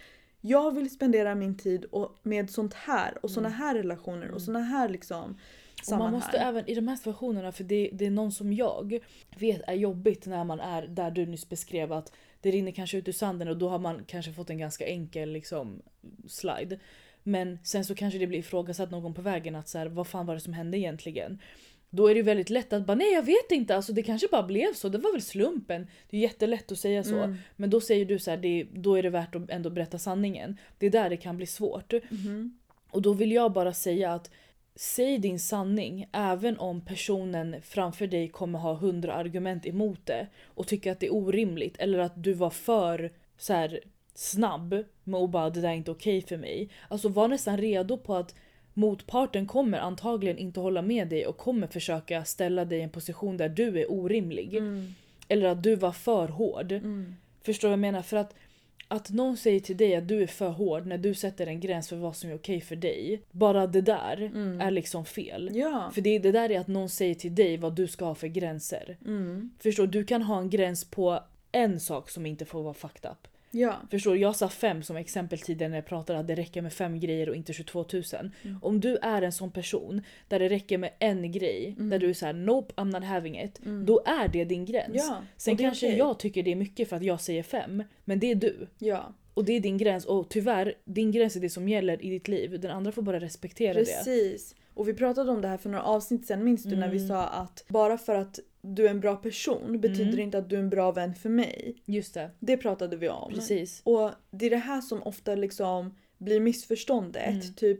[0.47, 3.59] jag vill spendera min tid och med sånt här och såna Mm.
[3.59, 4.39] här relationer och Mm.
[4.39, 5.37] såna här liksom
[5.89, 8.99] man måste även i de här situationerna, för det, det är någon som jag
[9.37, 13.07] vet är jobbigt när man är där du nyss beskrev att det rinner kanske ut
[13.07, 15.81] ur sanden och då har man kanske fått en ganska enkel liksom,
[16.27, 16.79] slide.
[17.23, 20.25] Men sen så kanske det blir ifrågasatt någon på vägen att så här, vad fan
[20.25, 21.39] var det som hände egentligen?
[21.95, 24.27] Då är det ju väldigt lätt att bara nej jag vet inte, alltså det kanske
[24.31, 25.87] bara blev så, det var väl slumpen.
[26.09, 27.17] Det är jättelätt att säga så.
[27.17, 27.37] Mm.
[27.55, 30.57] Men då säger du så här, det, då är det värt att ändå berätta sanningen.
[30.77, 31.93] Det är där det kan bli svårt.
[32.09, 32.57] Mhm.
[32.89, 34.31] Och då vill jag bara säga att
[34.75, 40.67] säg din sanning även om personen framför dig kommer ha hundra argument emot det och
[40.67, 43.79] tycker att det är orimligt eller att du var för så här,
[44.13, 46.69] snabb med att bara det där är inte okej för mig.
[46.87, 48.35] Alltså var nästan redo på att
[48.77, 53.37] motparten kommer antagligen inte hålla med dig och kommer försöka ställa dig i en position
[53.37, 54.55] där du är orimlig.
[54.55, 54.95] Mm.
[55.27, 56.71] Eller att du var för hård.
[56.71, 57.15] Mm.
[57.41, 58.01] Förstår du vad jag menar?
[58.01, 58.35] För att,
[58.87, 61.89] att någon säger till dig att du är för hård när du sätter en gräns
[61.89, 63.21] för vad som är okej för dig.
[63.31, 64.61] Bara det där Mm.
[64.61, 65.51] är liksom fel.
[65.53, 65.91] Ja.
[65.93, 68.27] För det, det där är att någon säger till dig vad du ska ha för
[68.27, 68.97] gränser.
[69.05, 69.51] Mm.
[69.59, 70.05] Förstår du?
[70.05, 71.19] Kan ha en gräns på
[71.51, 73.27] en sak som inte får vara fucked up.
[73.57, 73.81] Ja.
[73.91, 74.19] Förstår du?
[74.19, 77.29] Jag sa fem som exempel tidigare när jag pratade att det räcker med fem grejer
[77.29, 78.03] och inte 22 000.
[78.43, 78.57] Mm.
[78.61, 81.89] Om du är en sån person där det räcker med en grej, Mm.
[81.89, 83.59] där du är såhär nope I'm not having it.
[83.65, 83.85] Mm.
[83.85, 84.93] Då är det din gräns.
[84.93, 85.21] Ja.
[85.37, 85.97] Sen kanske okej.
[85.97, 88.67] jag tycker det är mycket för att jag säger fem, men det är du.
[88.77, 89.13] Ja.
[89.33, 92.27] Och det är din gräns och tyvärr, din gräns är det som gäller i ditt
[92.27, 92.59] liv.
[92.59, 93.85] Den andra får bara respektera det.
[93.85, 94.55] Precis.
[94.75, 97.07] Och vi pratade om det här för några avsnitt sen, minns du när vi Mm.
[97.07, 100.19] sa att bara för att du är en bra person betyder Mm.
[100.19, 101.75] inte att du är en bra vän för mig.
[101.85, 103.31] Just det, Det pratade vi om.
[103.33, 103.81] precis.
[103.85, 107.27] Och det är det här som ofta liksom blir missförståndet.
[107.43, 107.53] Mm.
[107.55, 107.79] Typ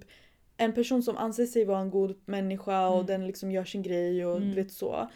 [0.57, 3.05] en person som anser sig vara en god människa och Mm.
[3.05, 4.53] den liksom gör sin grej och Mm.
[4.55, 5.09] vet så.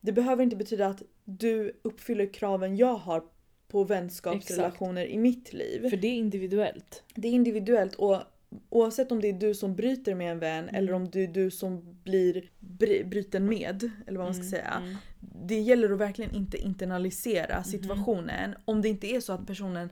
[0.00, 3.22] Det behöver inte betyda att du uppfyller kraven jag har
[3.68, 5.88] på vänskapsrelationer i mitt liv.
[5.90, 7.02] För det är individuellt.
[7.14, 8.16] Det är individuellt och
[8.68, 10.74] oavsett om det är du som bryter med en vän Mm.
[10.74, 14.50] eller om det är du som blir bry- bryten med, eller vad man ska Mm,
[14.50, 14.82] säga.
[14.82, 14.96] mm.
[15.44, 17.64] Det gäller att verkligen inte internalisera Mhm.
[17.64, 18.54] situationen.
[18.64, 19.90] Om det inte är så att personen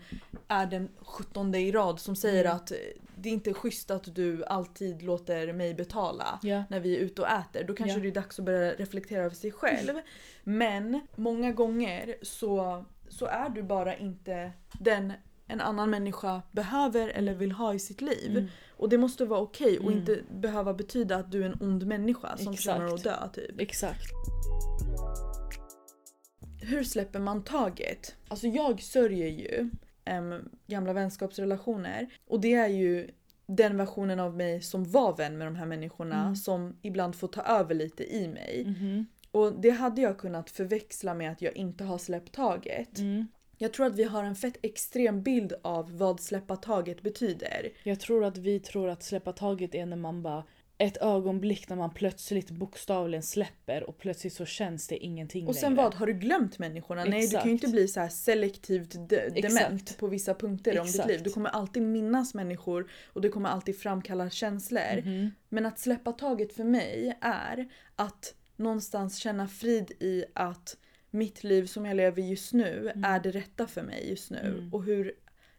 [0.48, 2.56] är den sjuttonde i rad som säger Mm.
[2.56, 2.72] att
[3.18, 6.64] det är inte är schysst att du alltid låter mig betala Ja.
[6.70, 7.64] när vi är ute och äter.
[7.64, 8.02] Då kanske Ja.
[8.02, 9.94] det är dags att börja reflektera över sig själv.
[10.44, 15.12] Men många gånger så, så är du bara inte den
[15.46, 18.30] en annan människa behöver eller vill ha i sitt liv.
[18.30, 18.46] Mm.
[18.76, 19.98] Och det måste vara okej och Mm.
[19.98, 23.60] inte behöva betyda att du är en ond människa som förtjänar att dö typ.
[23.60, 24.02] Exakt.
[26.62, 28.14] Hur släpper man taget?
[28.28, 29.70] Alltså jag sörjer ju
[30.04, 33.10] em, gamla vänskapsrelationer och det är ju
[33.46, 36.36] den versionen av mig som var vän med de här människorna Mm.
[36.36, 38.64] som ibland får ta över lite i mig.
[38.66, 39.06] Mhm.
[39.30, 42.98] Och det hade jag kunnat förväxla med att jag inte har släppt taget.
[42.98, 43.26] Mm.
[43.58, 47.68] Jag tror att vi har en fett extrem bild av vad släppa taget betyder.
[47.82, 50.44] Jag tror att vi tror att släppa taget är när man bara
[50.78, 55.70] ett ögonblick när man plötsligt bokstavligen släpper och plötsligt så känns det ingenting Och sen
[55.74, 55.82] längre.
[55.84, 55.94] vad?
[55.94, 57.04] Har du glömt människorna?
[57.04, 57.46] Nej du kan ju Exakt.
[57.46, 59.42] inte bli så här selektivt de- Exakt.
[59.68, 61.08] dement på vissa punkter om ditt Exakt.
[61.08, 61.22] liv.
[61.22, 65.02] Du kommer alltid minnas människor och det kommer alltid framkalla känslor.
[65.04, 65.30] Mhm.
[65.48, 70.76] Men att släppa taget för mig är att någonstans känna frid i att
[71.10, 74.38] mitt liv som jag lever just nu är det rätta för mig just nu.
[74.38, 74.74] Mm.
[74.74, 75.12] Och hur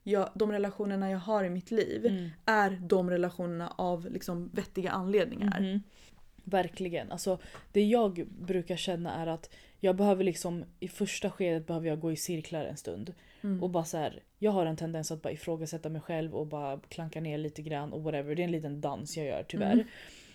[0.04, 2.30] jag, de relationerna jag har i mitt liv Mm.
[2.46, 5.60] är de relationerna av liksom vettiga anledningar.
[5.60, 5.82] Mhm.
[6.44, 7.12] Verkligen.
[7.12, 7.40] Alltså,
[7.72, 12.12] det jag brukar känna är att jag behöver liksom i första skedet behöver jag gå
[12.12, 13.14] i cirklar en stund.
[13.44, 13.64] Mm.
[13.64, 16.80] Och bara så här, jag har en tendens att bara ifrågasätta mig själv och bara
[16.90, 18.36] klanka ner lite grann och whatever.
[18.36, 19.74] Det är en liten dans jag gör tyvärr.
[19.74, 19.88] Mm.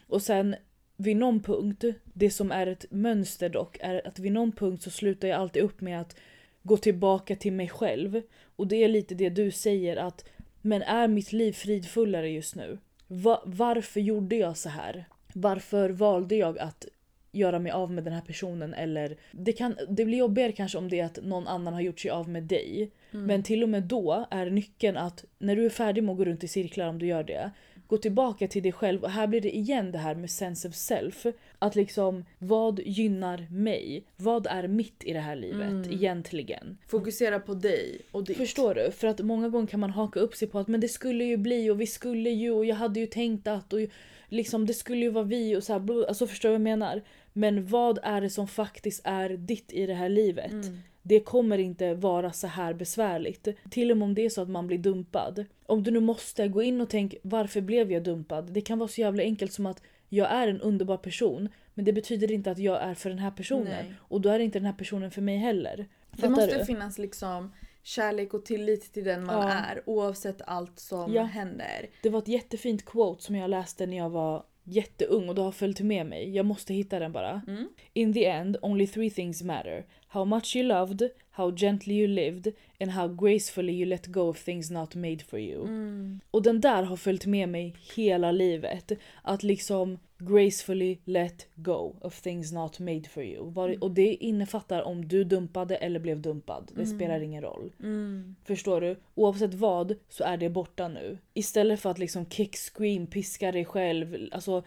[0.07, 0.57] Och sen
[1.03, 4.91] vid någon punkt, det som är ett mönster dock, är att vid någon punkt så
[4.91, 6.17] slutar jag alltid upp med att
[6.63, 8.23] gå tillbaka till mig själv.
[8.57, 10.25] Och det är lite det du säger att
[10.63, 12.79] men är mitt liv fridfullare just nu?
[13.07, 15.05] Va- varför gjorde jag så här?
[15.33, 16.87] Varför valde jag att
[17.33, 18.75] göra mig av med den här personen?
[18.75, 22.01] Eller det, kan, det blir jobbigare kanske om det är att någon annan har gjort
[22.01, 22.91] sig av med dig.
[23.11, 23.27] Mm.
[23.27, 26.25] Men till och med då är nyckeln att när du är färdig med att gå
[26.25, 27.51] runt i cirklar om du gör det.
[27.87, 30.75] Gå tillbaka till dig själv och här blir det igen det här med sense of
[30.75, 31.27] self.
[31.59, 34.05] Att liksom vad gynnar mig?
[34.17, 35.93] Vad är mitt i det här livet Mm.
[35.93, 36.79] egentligen?
[36.89, 38.37] Fokusera på dig och ditt.
[38.37, 38.91] Förstår du?
[38.91, 41.37] För att många gånger kan man haka upp sig på att men det skulle ju
[41.37, 43.81] bli och vi skulle ju och jag hade ju tänkt att och
[44.29, 47.03] liksom det skulle ju vara vi och så här, alltså förstår du vad jag menar?
[47.33, 50.53] Men vad är det som faktiskt är ditt i det här livet?
[50.53, 50.79] Mm.
[51.03, 53.49] Det kommer inte vara så här besvärligt.
[53.71, 55.45] Till och med om det är så att man blir dumpad.
[55.67, 58.53] Om du nu måste gå in och tänk varför blev jag dumpad?
[58.53, 61.93] Det kan vara så jävla enkelt som att jag är en underbar person men det
[61.93, 63.65] betyder inte att jag är för den här personen.
[63.65, 63.95] Nej.
[63.99, 65.77] Och då är inte den här personen för mig heller.
[66.11, 66.65] Det Fattar måste du?
[66.65, 69.53] finnas liksom kärlek och tillit till den man Ja.
[69.53, 71.23] är oavsett allt som Ja.
[71.23, 71.87] händer.
[72.03, 75.53] Det var ett jättefint quote som jag läste när jag var jätteung och det har
[75.53, 76.31] följt med mig.
[76.37, 77.43] Jag måste hitta den bara.
[77.47, 77.69] Mm.
[77.93, 79.85] In the end, only three things matter.
[80.13, 84.45] How much you loved, how gently you lived and how gracefully you let go of
[84.45, 85.63] things not made for you.
[85.63, 86.21] Mm.
[86.31, 88.93] Och den där har följt med mig hela livet.
[89.23, 93.51] Att liksom gracefully let go of things not made for you.
[93.51, 96.71] Var- Och det innefattar om du dumpade eller blev dumpad.
[96.75, 96.97] Det Mm.
[96.99, 97.73] spelar ingen roll.
[97.81, 98.37] Mm.
[98.45, 98.97] Förstår du?
[99.15, 101.19] Oavsett vad så är det borta nu.
[101.35, 104.63] Istället för att liksom kick, scream, piska dig själv, alltså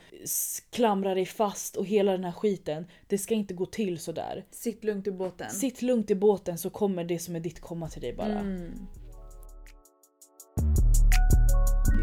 [0.69, 2.85] klamra dig fast och hela den här skiten.
[3.07, 4.45] Det ska inte gå till sådär.
[4.51, 5.34] Sitt lugnt i båten.
[5.49, 8.39] Sitt lugnt i båten så kommer det som är ditt komma till dig bara.
[8.39, 8.87] Mm.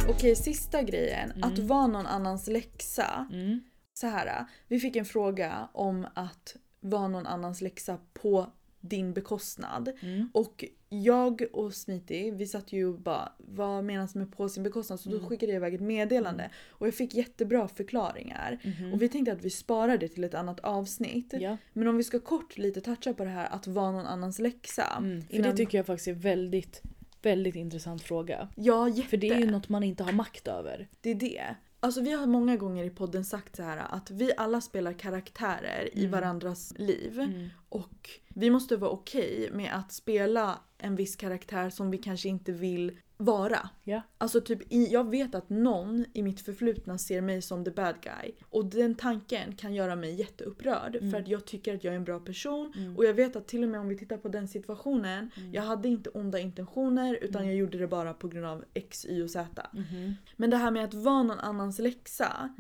[0.09, 1.33] Okej, sista grejen.
[1.43, 1.67] Att Mm.
[1.67, 3.29] vara någon annans läxa.
[3.33, 3.61] Mm.
[3.95, 8.47] Så här, vi fick en fråga om att vara någon annans läxa på
[8.81, 9.93] din bekostnad.
[10.03, 10.31] Mm.
[10.35, 15.01] Och jag och Smiti, vi satt ju och bara vad menas med på sin bekostnad?
[15.01, 15.29] Så då Mm.
[15.29, 16.51] skickade jag iväg ett meddelande.
[16.71, 18.59] Och jag fick jättebra förklaringar.
[18.65, 18.93] Mhm.
[18.93, 21.35] Och vi tänkte att vi sparar det till ett annat avsnitt.
[21.41, 21.57] Ja.
[21.73, 24.97] Men om vi ska kort lite toucha på det här att vara någon annans läxa.
[24.99, 25.23] Mm.
[25.23, 26.83] För innan- det tycker jag faktiskt är väldigt,
[27.23, 28.49] väldigt intressant fråga.
[28.57, 29.09] Ja, jätte.
[29.09, 30.89] För det är ju något man inte har makt över.
[31.01, 31.43] Det är det.
[31.81, 35.89] Alltså vi har många gånger i podden sagt så här att vi alla spelar karaktärer
[35.93, 36.11] i Mm.
[36.11, 37.21] varandras liv.
[37.21, 37.49] Mm.
[37.73, 42.53] Och vi måste vara okej med att spela en viss karaktär som vi kanske inte
[42.53, 43.71] vill vara.
[43.85, 44.03] Ja.
[44.19, 44.59] Alltså typ,
[44.91, 48.33] jag vet att någon i mitt förflutna ser mig som the bad guy.
[48.51, 51.11] Och den tanken kan göra mig jätteupprörd Mm.
[51.11, 52.73] för att jag tycker att jag är en bra person.
[52.77, 52.97] Mm.
[52.97, 55.53] Och jag vet att till och med om vi tittar på den situationen, Mm.
[55.55, 57.49] jag hade inte onda intentioner utan Mm.
[57.49, 59.67] jag gjorde det bara på grund av X, Y och Z.
[59.73, 60.15] Mhm.
[60.37, 62.55] Men det här med att vara någon annans läxa.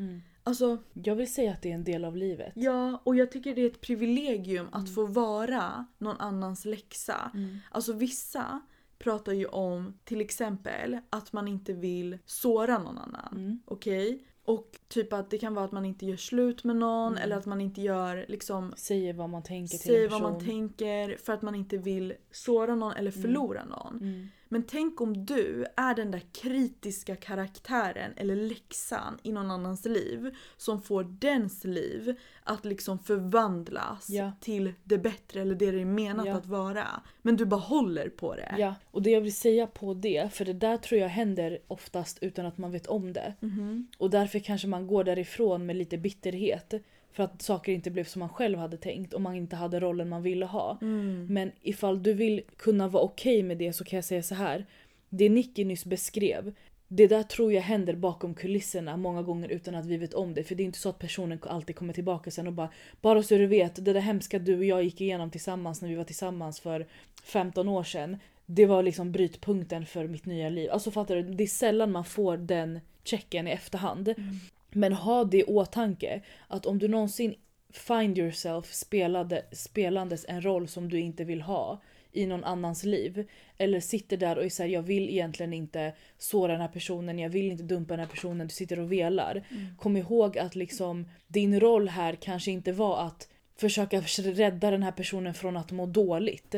[0.44, 0.50] Mm.
[0.50, 2.52] Alltså Jag vill säga att det är en del av livet.
[2.56, 4.94] ja, och jag tycker det är ett privilegium att Mm.
[4.94, 7.30] få vara någon annans läxa.
[7.34, 7.56] Mm.
[7.70, 8.60] Alltså vissa
[8.98, 13.28] pratar ju om till exempel att man inte vill såra någon annan.
[13.32, 13.60] Mm.
[13.64, 14.24] Okej?
[14.44, 17.24] Och typ att det kan vara att man inte gör slut med någon Mm.
[17.24, 20.32] eller att man inte gör liksom Säger vad man tänker till Säger en vad person.
[20.32, 23.22] man tänker för att man inte vill såra någon eller Mm.
[23.22, 24.28] förlora någon.
[24.52, 24.60] Mm.
[24.60, 30.34] Men tänk om du är den där kritiska karaktären eller läxan i någon annans liv
[30.56, 34.32] som får dens liv att liksom förvandlas Ja.
[34.40, 36.34] till det bättre eller det det är menat Ja.
[36.36, 36.86] att vara.
[37.22, 38.54] Men du bara håller på det.
[38.58, 42.18] Ja, och det jag vill säga på det, för det där tror jag händer oftast
[42.22, 43.34] utan att man vet om det.
[43.40, 43.86] Mhm.
[43.98, 46.74] Och därför kanske man går därifrån med lite bitterhet.
[47.12, 50.08] För att saker inte blev som man själv hade tänkt och man inte hade rollen
[50.08, 50.78] man ville ha.
[50.82, 51.26] Mm.
[51.30, 54.66] Men ifall du vill kunna vara okej med det så kan jag säga så här.
[55.08, 56.54] Det Nicky nyss beskrev.
[56.88, 60.44] det där tror jag händer bakom kulisserna många gånger utan att vi vet om det.
[60.44, 62.68] För det är inte så att personen alltid kommer tillbaka sen och bara
[63.00, 65.94] Bara så du vet, det där hemska du och jag gick igenom tillsammans när vi
[65.94, 66.86] var tillsammans för
[67.24, 68.16] 15 år sedan.
[68.46, 70.70] Det var liksom brytpunkten för mitt nya liv.
[70.70, 71.22] Alltså fattar du?
[71.22, 74.08] Det är sällan man får den checken i efterhand.
[74.08, 74.36] Mm.
[74.72, 77.34] Men ha det i åtanke att om du någonsin
[77.72, 83.28] find yourself spelade, spelandes en roll som du inte vill ha i någon annans liv.
[83.58, 87.30] Eller sitter där och är såhär, jag vill egentligen inte såra den här personen, jag
[87.30, 88.46] vill inte dumpa den här personen.
[88.46, 89.46] Du sitter och velar.
[89.78, 94.92] Kom ihåg att liksom din roll här kanske inte var att försöka rädda den här
[94.92, 96.54] personen från att må dåligt.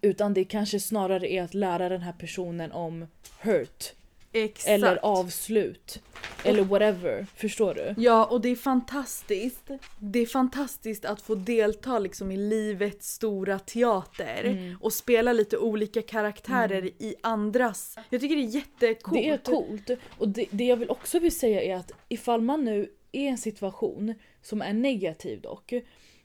[0.00, 3.06] Utan det kanske snarare är att lära den här personen om
[3.40, 3.92] hurt.
[4.32, 4.68] Exakt.
[4.68, 6.02] Eller avslut.
[6.44, 7.26] Eller whatever.
[7.36, 8.02] Förstår du?
[8.02, 9.70] Ja, och det är fantastiskt.
[9.98, 14.76] Det är fantastiskt att få delta liksom i livets stora teater Mm.
[14.80, 17.96] och spela lite olika karaktärer i andras.
[18.10, 19.14] Jag tycker det är jättecoolt.
[19.22, 19.90] Det är coolt.
[20.18, 23.26] Och det, det jag vill också vill säga är att ifall man nu är i
[23.26, 25.72] en situation som är negativ dock.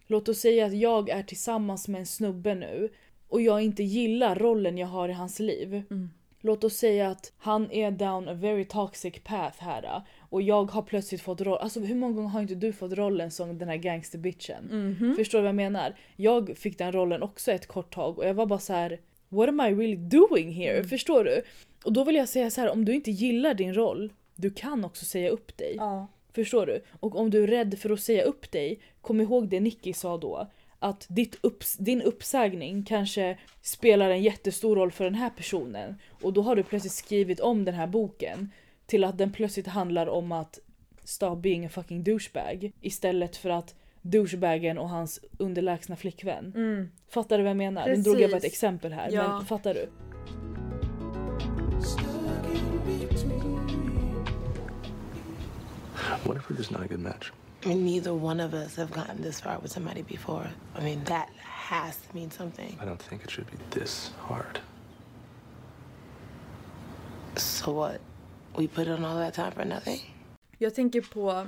[0.08, 2.90] Låt oss säga att jag är tillsammans med en snubbe nu
[3.28, 5.74] och jag inte gillar rollen jag har i hans liv.
[5.74, 6.10] Mm.
[6.48, 10.82] Låt oss säga att han är down a very toxic path här och jag har
[10.82, 11.58] plötsligt fått roll.
[11.58, 14.64] Alltså hur många gånger har inte du fått rollen som den här gangsterbitchen?
[14.64, 15.16] Mhm.
[15.16, 15.96] Förstår du vad jag menar?
[16.16, 19.50] Jag fick den rollen också ett kort tag och jag var bara så här: What
[19.50, 20.78] am I really doing here?
[20.78, 20.90] Mm.
[20.90, 21.42] Förstår du?
[21.84, 24.86] Och då vill jag säga så här: om du inte gillar din roll, du kan
[24.86, 25.76] också säga upp dig.
[25.78, 26.08] Ja.
[26.34, 26.82] Förstår du?
[27.00, 30.18] Och om du är rädd för att säga upp dig, kom ihåg det Nicky sa
[30.18, 30.48] då.
[30.80, 35.96] Att ditt upps- din uppsägning kanske spelar en jättestor roll för den här personen.
[36.22, 38.52] Och då har du plötsligt skrivit om den här boken
[38.86, 40.60] till att den plötsligt handlar om att
[41.04, 42.72] stop being a fucking douchebag.
[42.82, 46.54] Istället för att douchebagen och hans underlägsna flickvän.
[46.56, 46.92] Mm.
[47.10, 47.88] Fattar du vad jag menar?
[47.88, 48.54] Nu drog jag bara ett Precis.
[48.54, 49.10] exempel här.
[49.12, 49.38] Ja.
[49.38, 49.90] Men fattar du?
[56.24, 57.32] What if we're just not a good match?
[57.68, 60.48] Mean, neither one of us have gotten this far with somebody before.
[60.80, 62.78] I mean, that has to mean something.
[62.82, 64.60] I don't think it should be this hard.
[67.36, 68.00] So what?
[68.58, 70.00] We put in all that time for nothing?
[70.58, 71.48] Jag tänker på,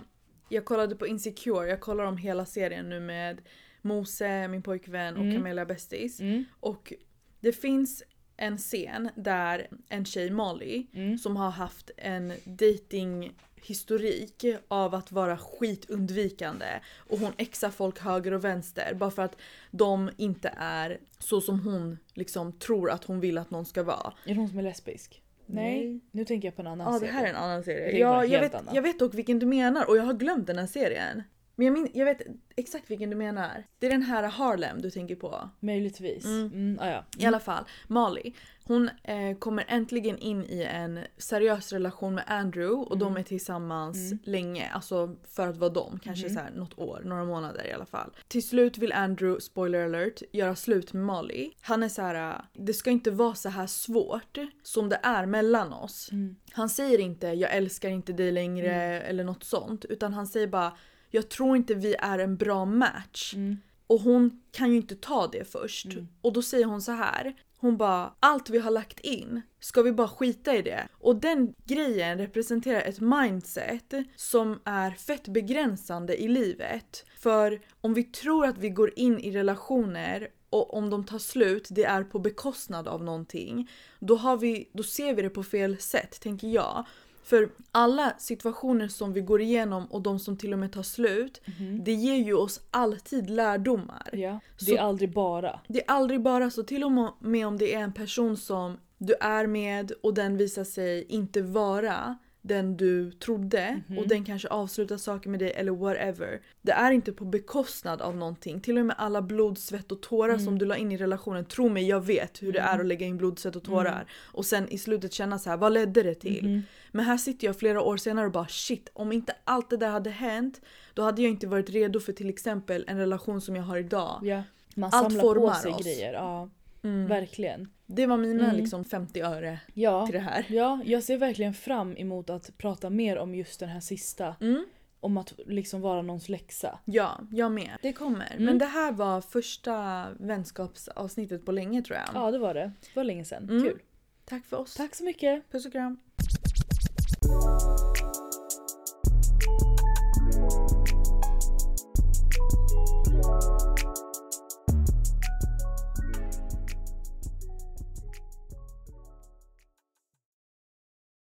[0.49, 3.41] jag kollade på Insecure, jag kollar om hela serien nu med
[3.81, 6.19] Mose, min pojkvän och Camilla Bestis.
[6.19, 6.45] Mm.
[6.59, 6.93] Och
[7.39, 8.03] det finns
[8.37, 11.17] en scen där en tjej, Molly, Mm.
[11.17, 13.33] som har haft en dating
[13.65, 16.65] historik av att vara skitundvikande
[16.97, 19.37] och hon exar folk höger och vänster bara för att
[19.71, 24.13] de inte är så som hon liksom tror att hon vill att någon ska vara.
[24.25, 25.21] Är det hon som är lesbisk?
[25.45, 25.85] Nej.
[25.87, 25.99] Nej.
[26.11, 27.11] Nu tänker jag på en annan Ja, det serie.
[27.11, 27.99] här är en annan Det serie.
[27.99, 28.75] Ja, jag, vet, annat.
[28.75, 31.23] jag vet dock vilken du menar och jag har glömt den här serien.
[31.55, 32.21] Men jag, min, jag vet
[32.55, 33.63] exakt vilken du menar.
[33.79, 35.49] Det är den här Harlem du tänker på.
[35.59, 36.25] Möjligtvis.
[36.25, 36.77] Mm.
[36.81, 37.05] ah, ja.
[37.17, 38.33] I alla fall, Molly.
[38.69, 42.99] Hon eh, kommer äntligen in i en seriös relation med Andrew och Mm.
[42.99, 44.69] de är tillsammans länge.
[44.73, 45.99] Alltså för att vara dem.
[46.03, 46.35] Kanske Mm.
[46.37, 48.11] så här något år, några månader i alla fall.
[48.27, 51.51] Till slut vill Andrew, spoiler alert, göra slut med Molly.
[51.61, 55.25] Han är så här: äh, det ska inte vara så här svårt som det är
[55.25, 56.09] mellan oss.
[56.11, 56.35] Mm.
[56.51, 59.85] Han säger inte jag älskar inte dig längre eller något sånt.
[59.85, 60.77] Utan han säger bara
[61.11, 63.33] jag tror inte vi är en bra match.
[63.35, 63.57] Mm.
[63.87, 65.87] Och hon kan ju inte ta det först.
[66.21, 67.33] Och då säger hon så här.
[67.61, 70.87] Hon bara, allt vi har lagt in, ska vi bara skita i det?
[70.93, 77.05] Och den grejen representerar ett mindset som är fett begränsande i livet.
[77.19, 81.67] För om vi tror att vi går in i relationer och om de tar slut,
[81.71, 83.69] det är på bekostnad av någonting.
[83.99, 86.85] Då, har vi, då ser vi det på fel sätt, tänker jag.
[87.29, 91.41] För alla situationer som vi går igenom och de som till och med tar slut,
[91.85, 94.09] det ger ju oss alltid lärdomar.
[94.13, 95.59] Ja, det Så- är aldrig bara.
[95.67, 99.13] Det är aldrig bara så, till och med om det är en person som du
[99.21, 102.17] är med och den visar sig inte vara
[102.49, 106.41] den du trodde och den kanske avslutar saker med dig eller whatever.
[106.61, 108.61] Det är inte på bekostnad av någonting.
[108.61, 111.45] Till och med alla blod, svett och tårar som du la in i relationen.
[111.45, 114.05] Tro mig, jag vet hur det är att lägga in blod, svett och tårar.
[114.33, 116.61] Och sen i slutet känna så här, vad ledde det till?
[116.91, 119.89] Men här sitter jag flera år senare och bara shit, om inte allt det där
[119.89, 120.61] hade hänt
[120.93, 124.19] då hade jag inte varit redo för till exempel en relation som jag har idag.
[124.23, 124.43] Ja.
[124.75, 125.83] Man Allt samlar på formar sig oss.
[125.83, 126.13] grejer.
[126.13, 126.49] Ja,
[126.83, 127.07] Mm.
[127.07, 127.69] verkligen.
[127.91, 128.55] Det var mina Mm.
[128.55, 130.05] liksom 50 öre Ja.
[130.05, 130.45] till det här.
[130.49, 134.35] ja, jag ser verkligen fram emot att prata mer om just den här sista.
[134.41, 134.65] Mm.
[134.99, 136.79] Om att liksom vara någons läxa.
[136.85, 137.77] Ja, jag med.
[137.81, 138.31] Det kommer.
[138.31, 138.45] Mm.
[138.45, 142.07] Men det här var första vänskapsavsnittet på länge tror jag.
[142.23, 142.71] Ja, det var det.
[142.81, 143.49] Det var länge sedan.
[143.49, 143.63] Mm.
[143.63, 143.79] Kul.
[144.25, 144.73] Tack för oss.
[144.75, 145.51] Tack så mycket.
[145.51, 145.97] Puss och kram.